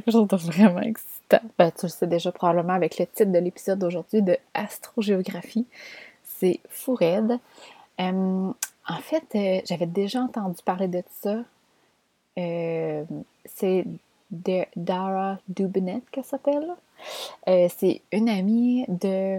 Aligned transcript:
quelque 0.00 0.12
chose 0.12 0.28
de 0.28 0.36
vraiment 0.36 0.80
excitant. 0.80 1.40
Ben, 1.58 1.70
tu 1.70 1.86
le 1.86 1.88
sais 1.88 2.06
déjà 2.06 2.32
probablement 2.32 2.74
avec 2.74 2.98
le 2.98 3.06
titre 3.06 3.32
de 3.32 3.38
l'épisode 3.38 3.78
d'aujourd'hui 3.78 4.22
de 4.22 4.36
Astrogéographie. 4.54 5.66
C'est 6.24 6.60
fou 6.68 6.94
raide. 6.94 7.38
Euh, 8.00 8.52
en 8.88 8.98
fait, 9.02 9.24
euh, 9.34 9.60
j'avais 9.64 9.86
déjà 9.86 10.20
entendu 10.20 10.62
parler 10.64 10.88
de 10.88 11.02
ça. 11.20 11.42
Euh, 12.38 13.04
c'est 13.44 13.84
Dara 14.30 15.38
Dubinet 15.48 16.02
qu'elle 16.12 16.24
s'appelle. 16.24 16.74
c'est 17.46 18.02
une 18.12 18.28
amie 18.28 18.84
de 18.88 19.38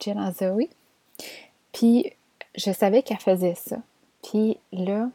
Jenna 0.00 0.32
Zoe. 0.32 0.68
Puis, 1.72 2.12
je 2.54 2.72
savais 2.72 3.02
qu'elle 3.02 3.18
faisait 3.18 3.54
ça. 3.54 3.76
Puis 4.22 4.58
là, 4.72 5.08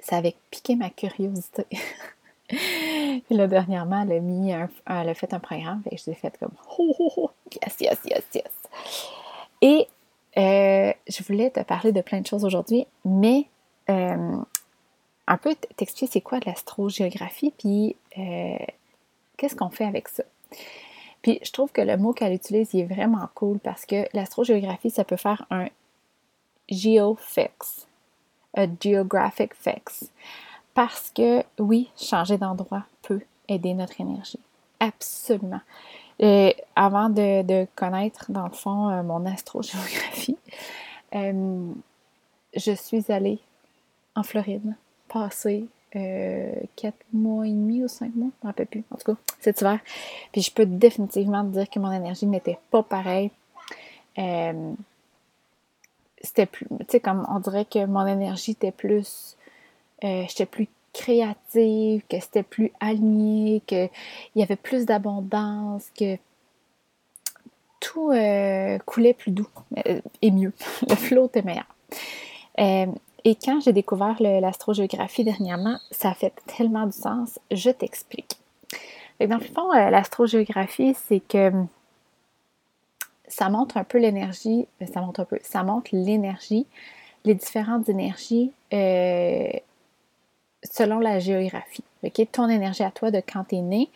ça 0.00 0.16
avait 0.16 0.34
piqué 0.50 0.76
ma 0.76 0.90
curiosité. 0.90 1.66
Puis 2.50 3.36
là, 3.36 3.46
dernièrement, 3.46 4.02
elle 4.02 4.12
a, 4.12 4.20
mis 4.20 4.50
elle 4.50 5.08
a 5.08 5.14
fait 5.14 5.32
un 5.32 5.40
programme 5.40 5.82
et 5.90 5.96
je 5.96 6.10
l'ai 6.10 6.16
fait 6.16 6.36
comme 6.38 6.52
oh, 6.78 6.94
oh, 6.98 7.30
yes, 7.52 7.76
yes, 7.80 7.98
yes, 8.04 8.24
yes. 8.34 8.44
Et 9.62 9.86
euh, 10.36 10.92
je 11.08 11.22
voulais 11.24 11.50
te 11.50 11.60
parler 11.60 11.92
de 11.92 12.00
plein 12.00 12.20
de 12.20 12.26
choses 12.26 12.44
aujourd'hui, 12.44 12.86
mais 13.04 13.46
euh, 13.88 14.36
un 15.26 15.36
peu 15.36 15.54
t'expliquer 15.76 16.10
c'est 16.12 16.20
quoi 16.20 16.38
l'astrogéographie, 16.44 17.52
puis 17.58 17.96
euh, 18.18 18.56
qu'est-ce 19.36 19.56
qu'on 19.56 19.70
fait 19.70 19.84
avec 19.84 20.08
ça? 20.08 20.24
Puis 21.22 21.38
je 21.42 21.50
trouve 21.52 21.72
que 21.72 21.80
le 21.80 21.96
mot 21.96 22.12
qu'elle 22.12 22.32
utilise 22.32 22.72
il 22.72 22.80
est 22.80 22.94
vraiment 22.94 23.28
cool 23.34 23.58
parce 23.58 23.84
que 23.84 24.06
l'astrogéographie, 24.14 24.90
ça 24.90 25.04
peut 25.04 25.16
faire 25.16 25.46
un 25.50 25.66
geofix, 26.70 27.86
un 28.54 28.68
geographic 28.80 29.54
fix. 29.54 30.10
Parce 30.74 31.10
que 31.14 31.42
oui, 31.58 31.90
changer 31.96 32.38
d'endroit 32.38 32.84
peut 33.02 33.20
aider 33.48 33.74
notre 33.74 34.00
énergie. 34.00 34.38
Absolument. 34.78 35.60
Et 36.18 36.56
avant 36.76 37.08
de, 37.08 37.66
connaître, 37.74 38.26
dans 38.28 38.44
le 38.44 38.52
fond, 38.52 38.90
euh, 38.90 39.02
mon 39.02 39.24
astrogéographie, 39.26 40.36
euh, 41.14 41.72
je 42.54 42.72
suis 42.72 43.10
allée 43.10 43.38
en 44.14 44.22
Floride 44.22 44.74
passer 45.08 45.66
euh, 45.96 46.52
quatre 46.76 47.04
mois 47.12 47.46
et 47.46 47.50
demi 47.50 47.82
ou 47.82 47.88
cinq 47.88 48.14
mois, 48.14 48.30
je 48.42 48.46
ne 48.46 48.50
rappelle 48.50 48.66
plus, 48.66 48.84
en 48.90 48.96
tout 48.96 49.14
cas, 49.14 49.20
cet 49.40 49.60
hiver. 49.62 49.80
Puis 50.30 50.42
je 50.42 50.52
peux 50.52 50.66
définitivement 50.66 51.42
dire 51.42 51.68
que 51.68 51.78
mon 51.78 51.90
énergie 51.90 52.26
n'était 52.26 52.58
pas 52.70 52.82
pareille. 52.82 53.30
c'était 56.20 56.46
plus, 56.46 56.66
tu 56.68 56.76
sais, 56.88 57.00
comme 57.00 57.26
on 57.30 57.40
dirait 57.40 57.64
que 57.64 57.86
mon 57.86 58.06
énergie 58.06 58.50
était 58.50 58.72
plus, 58.72 59.36
j'étais 60.02 60.46
plus 60.46 60.68
créative, 60.92 62.02
que 62.08 62.20
c'était 62.20 62.42
plus 62.42 62.72
aligné, 62.80 63.62
qu'il 63.66 63.90
y 64.36 64.42
avait 64.42 64.56
plus 64.56 64.86
d'abondance, 64.86 65.86
que 65.96 66.16
tout 67.80 68.10
euh, 68.10 68.78
coulait 68.80 69.14
plus 69.14 69.30
doux 69.30 69.48
euh, 69.86 70.00
et 70.22 70.30
mieux. 70.30 70.52
Le 70.88 70.94
flot 70.94 71.26
était 71.26 71.42
meilleur. 71.42 71.66
Euh, 72.58 72.86
et 73.24 73.34
quand 73.34 73.60
j'ai 73.60 73.72
découvert 73.72 74.16
l'astrogéographie 74.20 75.24
dernièrement, 75.24 75.78
ça 75.90 76.10
a 76.10 76.14
fait 76.14 76.32
tellement 76.46 76.86
du 76.86 76.96
sens. 76.96 77.38
Je 77.50 77.70
t'explique. 77.70 78.38
Dans 79.20 79.36
le 79.36 79.44
fond, 79.44 79.70
l'astrogéographie, 79.72 80.96
c'est 81.06 81.20
que 81.20 81.52
ça 83.28 83.50
montre 83.50 83.76
un 83.76 83.84
peu 83.84 83.98
l'énergie, 83.98 84.66
ça 84.90 85.02
montre 85.02 85.20
un 85.20 85.24
peu, 85.26 85.38
ça 85.42 85.62
montre 85.62 85.90
l'énergie, 85.92 86.66
les 87.26 87.34
différentes 87.34 87.90
énergies 87.90 88.52
selon 90.62 90.98
la 90.98 91.18
géographie. 91.18 91.84
ok 92.02 92.26
Ton 92.32 92.48
énergie 92.48 92.82
à 92.82 92.90
toi 92.90 93.10
de 93.10 93.20
quand 93.20 93.44
tu 93.44 93.56
es 93.56 93.60
né 93.62 93.90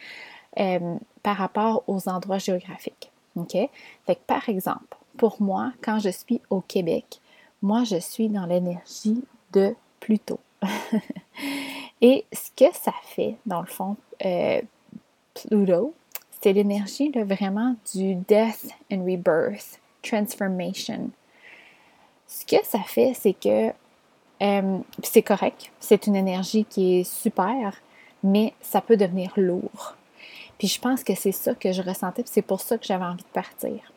euh, 0.59 0.97
par 1.23 1.37
rapport 1.37 1.85
aux 1.87 2.09
endroits 2.09 2.39
géographiques. 2.39 3.11
OK? 3.37 3.57
Fait 4.07 4.19
par 4.27 4.49
exemple, 4.49 4.97
pour 5.17 5.41
moi, 5.41 5.73
quand 5.83 5.99
je 5.99 6.11
suis 6.11 6.41
au 6.51 6.61
Québec, 6.61 7.21
moi, 7.63 7.85
je 7.85 7.97
suis 7.97 8.29
dans 8.29 8.47
l'énergie 8.47 9.23
de 9.53 9.75
Pluto. 10.01 10.39
Et 12.01 12.25
ce 12.33 12.51
que 12.57 12.75
ça 12.77 12.93
fait, 13.05 13.37
dans 13.47 13.61
le 13.61 13.67
fond, 13.67 13.97
euh, 14.25 14.61
Pluto, 15.35 15.95
c'est 16.41 16.53
l'énergie 16.53 17.11
vraiment 17.11 17.75
du 17.95 18.17
death 18.17 18.69
and 18.93 19.05
rebirth, 19.05 19.81
transformation. 20.03 21.11
Ce 22.27 22.45
que 22.45 22.63
ça 22.65 22.81
fait, 22.81 23.15
c'est 23.15 23.33
que 23.33 23.73
euh, 24.43 24.79
c'est 25.03 25.23
correct, 25.23 25.71
c'est 25.81 26.07
une 26.07 26.17
énergie 26.17 26.65
qui 26.65 27.01
est 27.01 27.05
super, 27.05 27.75
mais 28.23 28.53
ça 28.61 28.81
peut 28.81 28.97
devenir 28.97 29.33
lourd. 29.37 29.97
Puis 30.59 30.69
je 30.69 30.81
pense 30.81 31.05
que 31.05 31.15
c'est 31.15 31.33
ça 31.33 31.55
que 31.55 31.73
je 31.73 31.83
ressentais, 31.83 32.23
c'est 32.27 32.43
pour 32.43 32.61
ça 32.61 32.79
que 32.79 32.85
j'avais 32.85 33.05
envie 33.05 33.23
de 33.23 33.33
partir. 33.33 33.93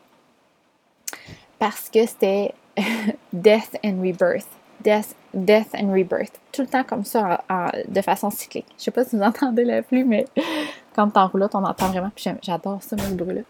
Parce 1.58 1.88
que 1.88 2.06
c'était 2.06 2.54
death 3.32 3.76
and 3.84 4.00
rebirth. 4.00 4.46
Death, 4.80 5.16
death 5.34 5.74
and 5.74 5.92
rebirth. 5.92 6.40
Tout 6.52 6.62
le 6.62 6.68
temps 6.68 6.84
comme 6.84 7.04
ça, 7.04 7.42
de 7.88 8.00
façon 8.00 8.30
cyclique. 8.30 8.66
Je 8.78 8.84
sais 8.84 8.90
pas 8.92 9.04
si 9.04 9.16
vous 9.16 9.22
entendez 9.24 9.64
la 9.64 9.82
pluie, 9.82 10.04
mais 10.04 10.26
quand 10.94 11.10
t'en 11.10 11.26
roules, 11.28 11.48
on 11.52 11.64
entend 11.64 11.88
vraiment. 11.88 12.10
Puis 12.14 12.26
j'adore 12.42 12.82
ça, 12.82 12.96
ce 12.96 13.14
bruit-là. 13.14 13.42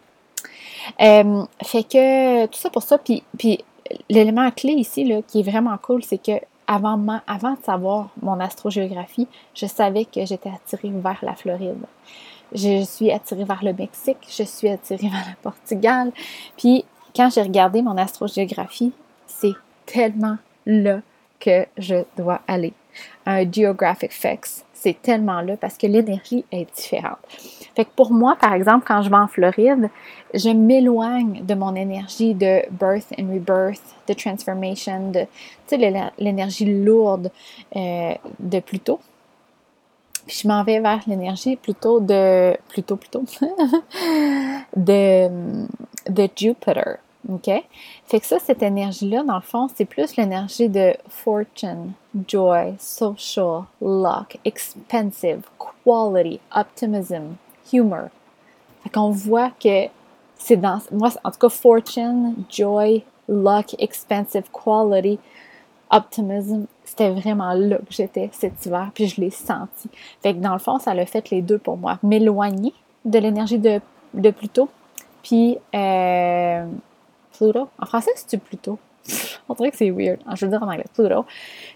Euh, 1.01 1.45
fait 1.63 1.83
que 1.83 2.45
tout 2.47 2.57
ça 2.57 2.69
pour 2.69 2.83
ça. 2.83 2.97
Puis, 2.97 3.23
puis 3.37 3.63
l'élément 4.09 4.49
clé 4.51 4.73
ici, 4.73 5.03
là, 5.03 5.21
qui 5.21 5.41
est 5.41 5.43
vraiment 5.43 5.77
cool, 5.77 6.03
c'est 6.03 6.17
que 6.17 6.39
avant, 6.69 6.97
de 6.97 7.63
savoir 7.63 8.09
mon 8.21 8.39
astrogéographie, 8.39 9.27
je 9.55 9.65
savais 9.65 10.05
que 10.05 10.23
j'étais 10.25 10.49
attirée 10.49 10.91
vers 10.93 11.17
la 11.23 11.35
Floride. 11.35 11.85
Je 12.53 12.83
suis 12.83 13.11
attirée 13.11 13.43
vers 13.43 13.63
le 13.63 13.73
Mexique, 13.73 14.17
je 14.29 14.43
suis 14.43 14.69
attirée 14.69 15.07
vers 15.09 15.27
le 15.27 15.35
Portugal. 15.41 16.11
Puis 16.57 16.85
quand 17.15 17.29
j'ai 17.31 17.41
regardé 17.41 17.81
mon 17.81 17.97
astrogéographie, 17.97 18.93
c'est 19.25 19.55
tellement 19.85 20.37
là 20.65 21.01
que 21.39 21.65
je 21.77 22.03
dois 22.17 22.41
aller. 22.47 22.73
Un 23.25 23.49
geographic 23.49 24.11
fix, 24.11 24.65
c'est 24.73 25.01
tellement 25.01 25.41
là 25.41 25.57
parce 25.57 25.77
que 25.77 25.87
l'énergie 25.87 26.45
est 26.51 26.73
différente. 26.75 27.17
Fait 27.75 27.85
que 27.85 27.89
pour 27.95 28.11
moi, 28.11 28.35
par 28.39 28.53
exemple, 28.53 28.85
quand 28.87 29.01
je 29.01 29.09
vais 29.09 29.15
en 29.15 29.27
Floride, 29.27 29.89
je 30.33 30.49
m'éloigne 30.49 31.45
de 31.45 31.53
mon 31.53 31.75
énergie 31.75 32.33
de 32.33 32.61
birth 32.71 33.13
and 33.17 33.31
rebirth, 33.33 33.81
de 34.07 34.13
transformation, 34.13 35.11
de 35.11 35.25
l'énergie 36.17 36.65
lourde 36.65 37.31
euh, 37.75 38.13
de 38.39 38.59
Pluto. 38.59 38.99
Puis 40.27 40.41
je 40.43 40.47
m'en 40.47 40.63
vais 40.63 40.79
vers 40.79 41.01
l'énergie 41.07 41.55
plutôt 41.55 41.99
de 41.99 42.55
plutôt 42.69 42.97
plutôt 42.97 43.23
de 44.75 45.27
de 46.09 46.29
Jupiter. 46.35 46.97
OK? 47.27 47.49
Fait 48.05 48.19
que 48.19 48.25
ça, 48.25 48.39
cette 48.39 48.63
énergie-là, 48.63 49.23
dans 49.23 49.35
le 49.35 49.41
fond, 49.41 49.67
c'est 49.73 49.85
plus 49.85 50.15
l'énergie 50.15 50.69
de 50.69 50.93
fortune, 51.09 51.91
joy, 52.27 52.75
social, 52.79 53.63
luck, 53.81 54.37
expensive, 54.45 55.41
quality, 55.83 56.39
optimism, 56.55 57.35
humor. 57.73 58.09
Fait 58.83 58.89
qu'on 58.89 59.11
voit 59.11 59.51
que 59.61 59.87
c'est 60.35 60.57
dans. 60.57 60.79
Moi, 60.91 61.09
en 61.23 61.31
tout 61.31 61.39
cas, 61.39 61.49
fortune, 61.49 62.35
joy, 62.49 63.03
luck, 63.27 63.75
expensive, 63.79 64.45
quality, 64.51 65.19
optimism, 65.91 66.65
c'était 66.83 67.09
vraiment 67.09 67.53
là 67.53 67.77
que 67.77 67.91
j'étais 67.91 68.29
cet 68.31 68.65
hiver, 68.65 68.91
puis 68.93 69.07
je 69.07 69.19
l'ai 69.19 69.31
senti. 69.31 69.89
Fait 70.21 70.33
que 70.33 70.39
dans 70.39 70.53
le 70.53 70.59
fond, 70.59 70.79
ça 70.79 70.93
l'a 70.93 71.05
fait 71.05 71.29
les 71.29 71.41
deux 71.41 71.57
pour 71.57 71.77
moi. 71.77 71.99
M'éloigner 72.03 72.73
de 73.05 73.19
l'énergie 73.19 73.59
de, 73.59 73.81
de 74.13 74.29
Pluto, 74.31 74.69
puis 75.23 75.57
euh, 75.75 76.65
Pluto. 77.39 77.69
En 77.79 77.85
français, 77.85 78.11
c'est 78.15 78.37
Pluto. 78.37 78.77
On 79.47 79.53
dirait 79.53 79.71
que 79.71 79.77
c'est 79.77 79.89
weird. 79.89 80.19
Je 80.35 80.45
veux 80.45 80.51
dire 80.51 80.61
en 80.61 80.67
anglais, 80.67 80.85
Pluto. 80.93 81.25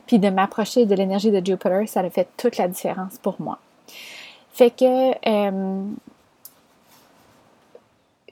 Puis 0.06 0.20
de 0.20 0.30
m'approcher 0.30 0.86
de 0.86 0.94
l'énergie 0.94 1.32
de 1.32 1.44
Jupiter, 1.44 1.88
ça 1.88 2.02
a 2.02 2.10
fait 2.10 2.28
toute 2.38 2.58
la 2.58 2.68
différence 2.68 3.18
pour 3.18 3.40
moi. 3.40 3.60
Fait 4.52 4.70
que 4.70 5.12
euh, 5.28 5.84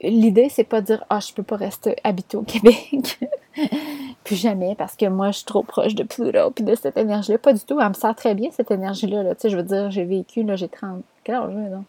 l'idée, 0.02 0.48
c'est 0.50 0.64
pas 0.64 0.80
de 0.80 0.86
dire 0.86 1.04
Ah, 1.10 1.20
je 1.20 1.32
peux 1.32 1.42
pas 1.42 1.56
rester 1.56 1.96
habité 2.04 2.36
au 2.36 2.42
Québec. 2.42 3.18
Plus 4.24 4.36
jamais, 4.36 4.74
parce 4.76 4.94
que 4.94 5.06
moi, 5.06 5.32
je 5.32 5.38
suis 5.38 5.46
trop 5.46 5.62
proche 5.62 5.94
de 5.94 6.04
Pluto 6.04 6.50
puis 6.50 6.64
de 6.64 6.74
cette 6.74 6.96
énergie-là. 6.96 7.38
Pas 7.38 7.52
du 7.54 7.60
tout. 7.60 7.80
Elle 7.80 7.88
me 7.88 7.94
sert 7.94 8.14
très 8.14 8.34
bien, 8.34 8.50
cette 8.52 8.70
énergie-là. 8.70 9.22
Là. 9.22 9.34
Tu 9.34 9.42
sais, 9.42 9.50
je 9.50 9.56
veux 9.56 9.62
dire, 9.62 9.90
j'ai 9.90 10.04
vécu, 10.04 10.42
là, 10.42 10.54
j'ai 10.54 10.68
30. 10.68 11.02
Quel 11.24 11.34
âge 11.36 11.52
non? 11.54 11.84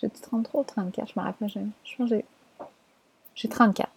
J'ai 0.00 0.08
33 0.08 0.60
ou 0.60 0.64
34, 0.64 1.12
je 1.14 1.20
me 1.20 1.24
rappelle. 1.24 1.48
Je 1.48 1.96
pense 1.96 2.10
j'ai 3.34 3.48
34. 3.48 3.88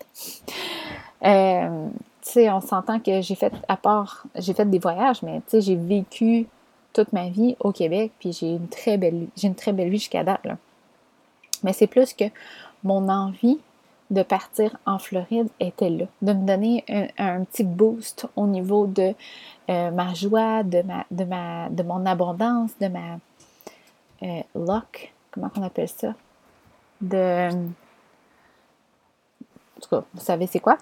Euh, 1.25 1.87
tu 2.21 2.31
sais, 2.31 2.49
on 2.51 2.61
s'entend 2.61 2.99
que 2.99 3.21
j'ai 3.21 3.35
fait, 3.35 3.53
à 3.67 3.77
part, 3.77 4.25
j'ai 4.35 4.53
fait 4.53 4.69
des 4.69 4.79
voyages, 4.79 5.21
mais 5.23 5.37
tu 5.41 5.51
sais, 5.51 5.61
j'ai 5.61 5.75
vécu 5.75 6.47
toute 6.93 7.13
ma 7.13 7.29
vie 7.29 7.55
au 7.59 7.71
Québec, 7.71 8.11
puis 8.19 8.33
j'ai 8.33 8.51
une 8.51 8.67
très 8.67 8.97
belle, 8.97 9.27
j'ai 9.35 9.47
une 9.47 9.55
très 9.55 9.73
belle 9.73 9.89
vie 9.89 9.99
jusqu'à 9.99 10.23
date. 10.23 10.41
Mais 11.63 11.73
c'est 11.73 11.87
plus 11.87 12.13
que 12.13 12.25
mon 12.83 13.09
envie 13.09 13.59
de 14.09 14.23
partir 14.23 14.77
en 14.85 14.99
Floride 14.99 15.49
était 15.59 15.89
là, 15.89 16.05
de 16.21 16.33
me 16.33 16.45
donner 16.45 16.85
un, 17.17 17.43
petit 17.43 17.63
boost 17.63 18.27
au 18.35 18.47
niveau 18.47 18.87
de 18.87 19.13
euh, 19.69 19.91
ma 19.91 20.13
joie, 20.13 20.63
de 20.63 20.81
ma, 20.81 21.05
de 21.11 21.25
ma, 21.25 21.69
de 21.69 21.83
mon 21.83 22.05
abondance, 22.05 22.71
de 22.79 22.87
ma, 22.87 23.17
euh, 24.23 24.41
luck, 24.55 25.13
comment 25.31 25.51
on 25.57 25.63
appelle 25.63 25.89
ça? 25.89 26.13
De 27.01 27.49
en 29.77 29.79
tout 29.79 29.89
cas, 29.89 30.03
vous 30.13 30.21
savez 30.21 30.47
c'est 30.47 30.59
quoi. 30.59 30.77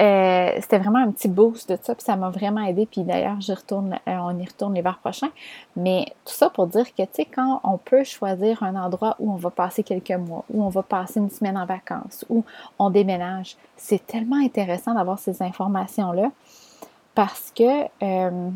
Euh, 0.00 0.50
c'était 0.60 0.78
vraiment 0.78 1.00
un 1.00 1.10
petit 1.10 1.28
boost 1.28 1.70
de 1.70 1.78
ça, 1.82 1.94
puis 1.94 2.04
ça 2.04 2.14
m'a 2.14 2.30
vraiment 2.30 2.62
aidé. 2.62 2.86
Puis 2.86 3.02
d'ailleurs, 3.02 3.36
retourne, 3.48 3.98
euh, 4.06 4.16
on 4.20 4.38
y 4.38 4.46
retourne 4.46 4.74
l'hiver 4.74 4.98
prochain. 4.98 5.28
Mais 5.76 6.06
tout 6.24 6.34
ça 6.34 6.50
pour 6.50 6.68
dire 6.68 6.86
que, 6.94 7.02
tu 7.02 7.08
sais, 7.12 7.24
quand 7.24 7.60
on 7.64 7.78
peut 7.78 8.04
choisir 8.04 8.62
un 8.62 8.76
endroit 8.76 9.16
où 9.18 9.32
on 9.32 9.36
va 9.36 9.50
passer 9.50 9.82
quelques 9.82 10.12
mois, 10.12 10.44
où 10.50 10.62
on 10.62 10.68
va 10.68 10.82
passer 10.82 11.18
une 11.18 11.30
semaine 11.30 11.58
en 11.58 11.66
vacances, 11.66 12.24
où 12.28 12.44
on 12.78 12.90
déménage, 12.90 13.56
c'est 13.76 14.06
tellement 14.06 14.36
intéressant 14.36 14.94
d'avoir 14.94 15.18
ces 15.18 15.42
informations-là 15.42 16.30
parce 17.14 17.52
que 17.56 17.86
euh, 18.02 18.50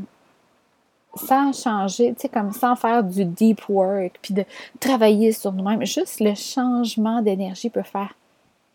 sans 1.17 1.53
changer, 1.53 2.15
tu 2.15 2.23
sais, 2.23 2.29
comme 2.29 2.53
sans 2.53 2.77
faire 2.77 3.03
du 3.03 3.25
deep 3.25 3.69
work, 3.69 4.19
puis 4.23 4.35
de 4.35 4.45
travailler 4.79 5.33
sur 5.33 5.53
nous-mêmes, 5.53 5.85
juste 5.85 6.21
le 6.21 6.35
changement 6.35 7.21
d'énergie 7.21 7.69
peut 7.69 7.83
faire 7.83 8.15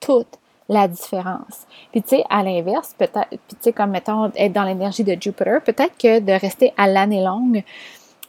toute 0.01 0.37
la 0.69 0.87
différence. 0.87 1.65
Puis 1.91 2.01
tu 2.01 2.09
sais, 2.09 2.23
à 2.29 2.43
l'inverse, 2.43 2.93
peut-être, 2.97 3.29
puis 3.29 3.39
tu 3.49 3.55
sais, 3.61 3.73
comme 3.73 3.91
mettons, 3.91 4.31
être 4.35 4.53
dans 4.53 4.63
l'énergie 4.63 5.03
de 5.03 5.15
Jupiter, 5.19 5.61
peut-être 5.61 5.97
que 5.97 6.19
de 6.19 6.31
rester 6.33 6.73
à 6.77 6.87
l'année 6.87 7.23
longue 7.23 7.63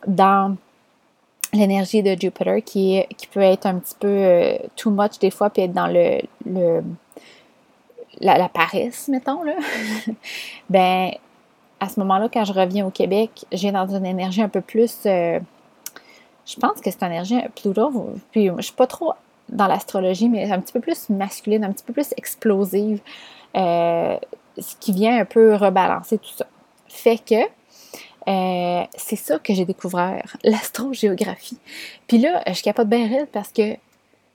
dans 0.06 0.56
l'énergie 1.52 2.02
de 2.02 2.10
Jupiter 2.18 2.62
qui, 2.64 3.02
qui 3.16 3.26
peut 3.26 3.40
être 3.40 3.66
un 3.66 3.78
petit 3.78 3.94
peu 3.98 4.08
euh, 4.08 4.58
too 4.76 4.90
much 4.90 5.18
des 5.18 5.30
fois, 5.30 5.50
puis 5.50 5.62
être 5.62 5.72
dans 5.72 5.88
le, 5.88 6.20
le 6.46 6.82
la, 8.20 8.48
paresse, 8.48 9.08
mettons, 9.08 9.42
là, 9.42 9.54
ben 10.70 11.12
à 11.80 11.88
ce 11.88 12.00
moment-là, 12.00 12.28
quand 12.32 12.44
je 12.44 12.52
reviens 12.52 12.86
au 12.86 12.90
Québec, 12.90 13.30
j'ai 13.52 13.70
dans 13.70 13.86
une 13.86 14.04
énergie 14.04 14.42
un 14.42 14.48
peu 14.48 14.60
plus. 14.60 14.98
Euh, 15.06 15.38
je 16.44 16.56
pense 16.56 16.80
que 16.80 16.90
c'est 16.90 17.02
une 17.02 17.12
énergie 17.12 17.38
Pluto. 17.54 18.14
Puis 18.32 18.50
je 18.56 18.62
suis 18.62 18.72
pas 18.72 18.86
trop 18.86 19.12
dans 19.48 19.66
l'astrologie, 19.66 20.28
mais 20.28 20.50
un 20.50 20.60
petit 20.60 20.72
peu 20.72 20.80
plus 20.80 21.08
masculine, 21.10 21.64
un 21.64 21.72
petit 21.72 21.84
peu 21.84 21.92
plus 21.92 22.12
explosive, 22.16 23.00
euh, 23.56 24.16
ce 24.58 24.76
qui 24.80 24.92
vient 24.92 25.18
un 25.20 25.24
peu 25.24 25.54
rebalancer 25.54 26.18
tout 26.18 26.32
ça. 26.36 26.46
Fait 26.88 27.18
que 27.18 27.36
euh, 28.28 28.84
c'est 28.96 29.16
ça 29.16 29.38
que 29.38 29.54
j'ai 29.54 29.64
découvert, 29.64 30.36
l'astrogéographie. 30.44 31.58
Puis 32.06 32.18
là, 32.18 32.42
je 32.52 32.62
capote 32.62 32.88
bien 32.88 33.08
raide 33.08 33.28
parce 33.32 33.48
que, 33.48 33.72
tu 33.72 33.78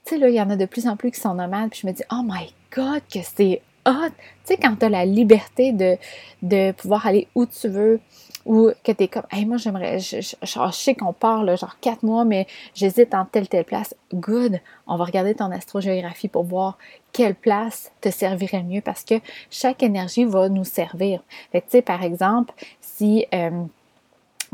sais, 0.05 0.17
là, 0.17 0.29
il 0.29 0.35
y 0.35 0.41
en 0.41 0.49
a 0.49 0.55
de 0.55 0.65
plus 0.65 0.87
en 0.87 0.97
plus 0.97 1.11
qui 1.11 1.19
sont 1.19 1.35
nomades, 1.35 1.69
puis 1.69 1.81
je 1.83 1.87
me 1.87 1.93
dis, 1.93 2.03
oh 2.11 2.21
my 2.23 2.53
god, 2.75 3.01
que 3.13 3.19
c'est 3.21 3.61
hot! 3.85 4.09
Tu 4.09 4.15
sais, 4.45 4.57
quand 4.57 4.75
tu 4.77 4.85
as 4.85 4.89
la 4.89 5.05
liberté 5.05 5.73
de, 5.73 5.97
de 6.41 6.71
pouvoir 6.71 7.05
aller 7.05 7.27
où 7.35 7.45
tu 7.45 7.67
veux, 7.67 7.99
ou 8.45 8.71
que 8.83 8.91
tu 8.91 9.03
es 9.03 9.07
comme, 9.07 9.23
hey, 9.31 9.45
moi, 9.45 9.57
j'aimerais, 9.57 9.99
je, 9.99 10.35
sais 10.71 10.95
qu'on 10.95 11.13
part, 11.13 11.45
genre 11.55 11.77
quatre 11.79 12.03
mois, 12.03 12.25
mais 12.25 12.47
j'hésite 12.73 13.13
en 13.13 13.25
telle, 13.25 13.47
telle 13.47 13.65
place. 13.65 13.95
Good! 14.13 14.59
On 14.87 14.97
va 14.97 15.05
regarder 15.05 15.35
ton 15.35 15.51
astrogéographie 15.51 16.27
pour 16.27 16.43
voir 16.43 16.77
quelle 17.11 17.35
place 17.35 17.91
te 18.01 18.09
servirait 18.09 18.63
mieux 18.63 18.81
parce 18.81 19.03
que 19.03 19.15
chaque 19.49 19.83
énergie 19.83 20.25
va 20.25 20.49
nous 20.49 20.65
servir. 20.65 21.21
Fait 21.51 21.61
que, 21.61 21.65
tu 21.65 21.71
sais, 21.71 21.81
par 21.81 22.03
exemple, 22.03 22.53
si. 22.81 23.25
Euh, 23.33 23.63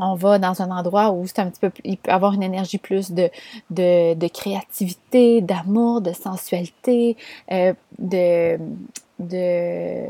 on 0.02 0.16
va 0.16 0.40
dans 0.40 0.62
un 0.62 0.72
endroit 0.72 1.12
où 1.12 1.28
c'est 1.28 1.40
un 1.40 1.50
petit 1.50 1.60
peu 1.60 1.72
il 1.84 1.98
peut 1.98 2.12
avoir 2.12 2.34
une 2.34 2.44
énergie 2.44 2.78
plus 2.78 3.12
de, 3.12 3.30
de, 3.70 4.28
créativité, 4.28 5.42
d'amour, 5.42 6.02
de 6.02 6.14
sensualité, 6.14 7.18
euh, 7.52 7.74
de, 7.98 8.58
de 9.20 10.06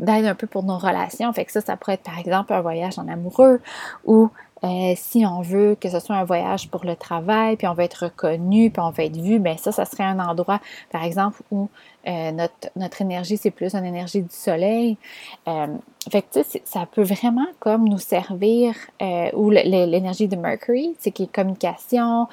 d'aide 0.00 0.26
un 0.26 0.34
peu 0.34 0.46
pour 0.46 0.64
nos 0.64 0.78
relations. 0.78 1.32
Fait 1.32 1.44
que 1.44 1.52
ça, 1.52 1.60
ça 1.60 1.76
pourrait 1.76 1.94
être 1.94 2.02
par 2.02 2.18
exemple 2.18 2.52
un 2.52 2.60
voyage 2.60 2.98
en 2.98 3.06
amoureux 3.06 3.60
ou 4.04 4.30
euh, 4.62 4.92
si 4.96 5.24
on 5.24 5.40
veut 5.40 5.74
que 5.80 5.88
ce 5.88 6.00
soit 6.00 6.16
un 6.16 6.24
voyage 6.24 6.68
pour 6.68 6.84
le 6.84 6.94
travail, 6.94 7.56
puis 7.56 7.66
on 7.66 7.72
veut 7.72 7.84
être 7.84 8.04
reconnu, 8.04 8.70
puis 8.70 8.82
on 8.82 8.90
veut 8.90 9.04
être 9.04 9.16
vu, 9.16 9.38
bien 9.38 9.56
ça, 9.56 9.72
ça 9.72 9.86
serait 9.86 10.04
un 10.04 10.18
endroit, 10.18 10.60
par 10.92 11.02
exemple, 11.02 11.42
où 11.50 11.68
euh, 12.06 12.30
notre, 12.32 12.68
notre 12.76 13.00
énergie, 13.00 13.38
c'est 13.38 13.50
plus 13.50 13.74
une 13.74 13.86
énergie 13.86 14.20
du 14.20 14.34
soleil. 14.34 14.98
Euh, 15.48 15.66
fait 16.10 16.22
que, 16.22 16.40
ça 16.64 16.86
peut 16.90 17.02
vraiment 17.02 17.46
comme 17.58 17.88
nous 17.88 17.98
servir, 17.98 18.74
ou 19.34 19.50
l'énergie 19.50 20.28
de 20.28 20.36
Mercury, 20.36 20.94
c'est 20.98 21.10
qui 21.10 21.24
est 21.24 21.32
communication, 21.32 22.26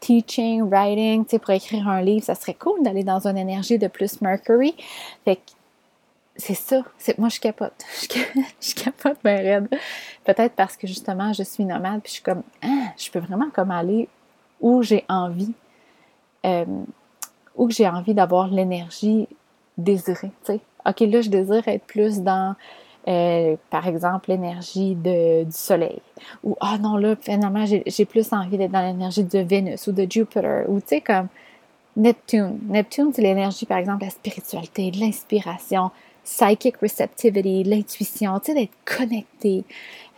teaching, 0.00 0.62
writing, 0.62 1.24
pour 1.26 1.50
écrire 1.50 1.88
un 1.88 2.00
livre, 2.00 2.24
ça 2.24 2.34
serait 2.34 2.54
cool 2.54 2.82
d'aller 2.82 3.04
dans 3.04 3.26
une 3.26 3.36
énergie 3.36 3.78
de 3.78 3.88
plus 3.88 4.22
Mercury. 4.22 4.74
Fait 5.24 5.36
que 5.36 5.40
c'est 6.38 6.54
ça. 6.54 6.82
C'est, 6.98 7.18
moi, 7.18 7.28
je 7.28 7.40
capote. 7.40 7.74
Je, 8.60 8.74
capote 8.74 9.18
bien 9.24 9.36
raide. 9.36 9.68
Peut-être 10.24 10.54
parce 10.54 10.76
que 10.76 10.86
justement, 10.86 11.32
je 11.32 11.42
suis 11.42 11.64
nomade, 11.64 12.00
puis 12.00 12.10
je 12.10 12.14
suis 12.14 12.22
comme, 12.22 12.42
ah, 12.62 12.92
je 12.96 13.10
peux 13.10 13.18
vraiment 13.18 13.50
comme 13.50 13.72
aller 13.72 14.08
où 14.60 14.82
j'ai 14.82 15.04
envie, 15.08 15.52
euh, 16.46 16.64
où 17.56 17.70
j'ai 17.70 17.88
envie 17.88 18.14
d'avoir 18.14 18.48
l'énergie 18.48 19.28
désirée. 19.76 20.30
OK, 20.48 21.00
là, 21.00 21.20
je 21.20 21.28
désire 21.28 21.66
être 21.66 21.84
plus 21.84 22.20
dans, 22.20 22.54
euh, 23.08 23.56
par 23.70 23.86
exemple, 23.88 24.30
l'énergie 24.30 24.94
du 24.94 25.50
soleil. 25.50 26.00
Ou, 26.44 26.56
ah 26.60 26.78
non, 26.78 26.96
là, 26.96 27.16
finalement, 27.20 27.64
j'ai, 27.66 28.04
plus 28.04 28.32
envie 28.32 28.58
d'être 28.58 28.72
dans 28.72 28.86
l'énergie 28.86 29.24
de 29.24 29.40
Vénus 29.40 29.88
ou 29.88 29.92
de 29.92 30.06
Jupiter. 30.08 30.68
Ou, 30.68 30.80
tu 30.80 30.86
sais, 30.86 31.00
comme 31.00 31.28
Neptune. 31.96 32.58
Neptune, 32.68 33.10
c'est 33.12 33.22
l'énergie, 33.22 33.66
par 33.66 33.78
exemple, 33.78 34.04
la 34.04 34.10
spiritualité, 34.10 34.92
l'inspiration, 34.92 35.90
psychic 36.28 36.76
receptivity, 36.76 37.64
l'intuition, 37.64 38.38
tu 38.38 38.46
sais, 38.46 38.54
d'être 38.54 38.76
connecté. 38.84 39.64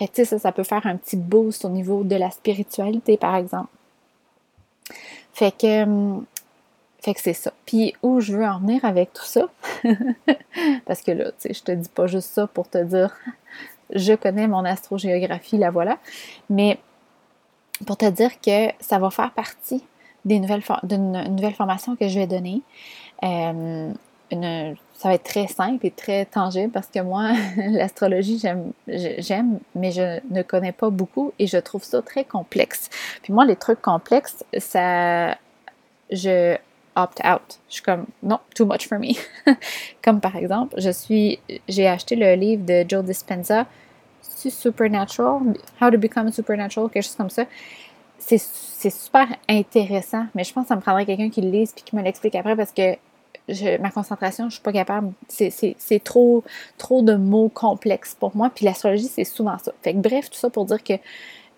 tu 0.01 0.07
sais, 0.13 0.25
ça, 0.25 0.39
ça 0.41 0.51
peut 0.51 0.65
faire 0.65 0.85
un 0.87 0.97
petit 0.97 1.17
boost 1.17 1.65
au 1.65 1.69
niveau 1.69 2.03
de 2.03 2.17
la 2.17 2.31
spiritualité, 2.31 3.17
par 3.17 3.37
exemple. 3.37 3.71
Fait 5.33 5.57
que, 5.57 5.85
hum, 5.85 6.25
fait 7.01 7.15
que 7.15 7.21
c'est 7.21 7.33
ça. 7.33 7.53
Puis 7.65 7.95
où 8.03 8.21
je 8.21 8.37
veux 8.37 8.45
en 8.45 8.59
venir 8.59 8.85
avec 8.85 9.13
tout 9.13 9.25
ça, 9.25 9.49
parce 10.85 11.01
que 11.03 11.13
là, 11.13 11.31
tu 11.31 11.49
sais, 11.49 11.55
je 11.55 11.63
te 11.63 11.73
dis 11.73 11.89
pas 11.89 12.09
juste 12.09 12.31
ça 12.31 12.49
pour 12.49 12.69
te 12.69 12.83
dire, 12.83 13.17
je 13.95 14.15
connais 14.15 14.49
mon 14.49 14.65
astrogéographie, 14.65 15.59
la 15.59 15.71
voilà, 15.71 15.99
mais 16.49 16.79
pour 17.87 17.97
te 17.97 18.11
dire 18.11 18.41
que 18.41 18.73
ça 18.81 18.99
va 18.99 19.11
faire 19.11 19.31
partie 19.31 19.83
des 20.25 20.41
nouvelles 20.41 20.65
d'une 20.83 21.37
nouvelle 21.37 21.55
formation 21.55 21.95
que 21.95 22.09
je 22.09 22.19
vais 22.19 22.27
donner. 22.27 22.63
Euh, 23.23 23.93
ça 24.31 25.09
va 25.09 25.15
être 25.15 25.25
très 25.25 25.47
simple 25.47 25.87
et 25.87 25.91
très 25.91 26.25
tangible 26.25 26.71
parce 26.71 26.87
que 26.89 27.01
moi, 27.01 27.33
l'astrologie, 27.57 28.39
j'aime, 28.39 29.59
mais 29.75 29.93
je 29.93 30.21
ne 30.31 30.43
connais 30.43 30.73
pas 30.73 30.91
beaucoup 30.91 31.33
et 31.39 31.47
je 31.47 31.57
trouve 31.57 31.83
ça 31.83 32.03
très 32.03 32.25
complexe. 32.25 32.89
Puis 33.23 33.33
moi, 33.33 33.45
les 33.45 33.57
trucs 33.57 33.81
complexes, 33.81 34.45
ça, 34.59 35.37
je 36.11 36.57
opt 36.97 37.21
out. 37.25 37.61
Je 37.69 37.75
suis 37.75 37.83
comme, 37.83 38.07
non, 38.23 38.39
too 38.55 38.67
much 38.67 38.89
for 38.89 38.99
me. 38.99 39.15
comme 40.03 40.21
par 40.21 40.37
exemple, 40.37 40.75
je 40.79 40.91
suis, 40.91 41.39
j'ai 41.69 41.89
acheté 41.89 42.17
le 42.17 42.35
livre 42.35 42.65
de 42.65 42.85
Joe 42.89 43.05
Dispenza, 43.05 43.67
Supernatural, 44.23 45.55
How 45.81 45.91
to 45.91 45.99
Become 45.99 46.31
Supernatural, 46.33 46.89
quelque 46.91 47.05
chose 47.05 47.17
comme 47.17 47.31
ça. 47.31 47.45
C'est, 48.19 48.39
c'est 48.39 48.91
super 48.91 49.27
intéressant, 49.49 50.27
mais 50.35 50.45
je 50.45 50.53
pense 50.53 50.65
que 50.65 50.69
ça 50.69 50.77
me 50.77 50.81
prendrait 50.81 51.07
quelqu'un 51.07 51.31
qui 51.31 51.41
le 51.41 51.51
lise 51.51 51.73
puis 51.73 51.83
qui 51.85 51.97
me 51.97 52.03
l'explique 52.03 52.35
après 52.35 52.55
parce 52.55 52.73
que 52.73 52.97
ma 53.81 53.91
concentration, 53.91 54.49
je 54.49 54.55
suis 54.55 54.63
pas 54.63 54.73
capable. 54.73 55.13
C'est 55.29 56.05
trop, 56.05 56.45
trop 56.79 57.03
de 57.03 57.15
mots 57.15 57.49
complexes 57.49 58.17
pour 58.19 58.37
moi. 58.37 58.51
Puis 58.55 58.65
l'astrologie, 58.65 59.09
c'est 59.09 59.25
souvent 59.25 59.59
ça. 59.59 59.73
Fait 59.83 59.93
que 59.93 59.99
bref, 59.99 60.31
tout 60.31 60.39
ça 60.39 60.51
pour 60.51 60.65
dire 60.67 60.83
que 60.83 60.95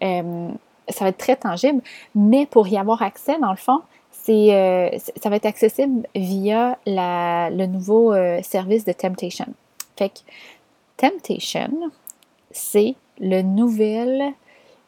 euh, 0.03 0.49
ça 0.89 1.05
va 1.05 1.09
être 1.09 1.19
très 1.19 1.37
tangible. 1.37 1.83
Mais 2.15 2.47
pour 2.47 2.69
y 2.69 2.77
avoir 2.77 3.03
accès, 3.03 3.39
dans 3.39 3.51
le 3.51 3.57
fond, 3.57 3.81
c'est 4.11 4.55
euh, 4.55 4.99
ça 5.21 5.29
va 5.29 5.37
être 5.37 5.47
accessible 5.47 6.07
via 6.15 6.79
le 6.87 7.67
nouveau 7.67 8.13
euh, 8.13 8.41
service 8.43 8.85
de 8.85 8.93
Temptation. 8.93 9.47
Fait 9.97 10.11
que 10.11 10.19
Temptation, 10.97 11.91
c'est 12.51 12.95
le 13.19 13.43
nouvel. 13.43 14.33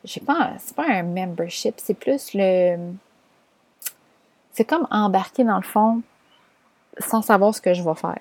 Je 0.05 0.13
sais 0.13 0.21
pas, 0.21 0.53
c'est 0.59 0.77
pas 0.77 0.87
un 0.87 1.03
membership, 1.03 1.75
c'est 1.79 1.95
plus 1.95 2.33
le. 2.35 2.77
C'est 4.53 4.65
comme 4.65 4.87
embarquer 4.91 5.43
dans 5.43 5.57
le 5.57 5.63
fond 5.63 6.03
sans 6.99 7.23
savoir 7.23 7.55
ce 7.55 7.61
que 7.61 7.75
je 7.75 7.83
vais 7.83 7.95
faire. 7.95 8.21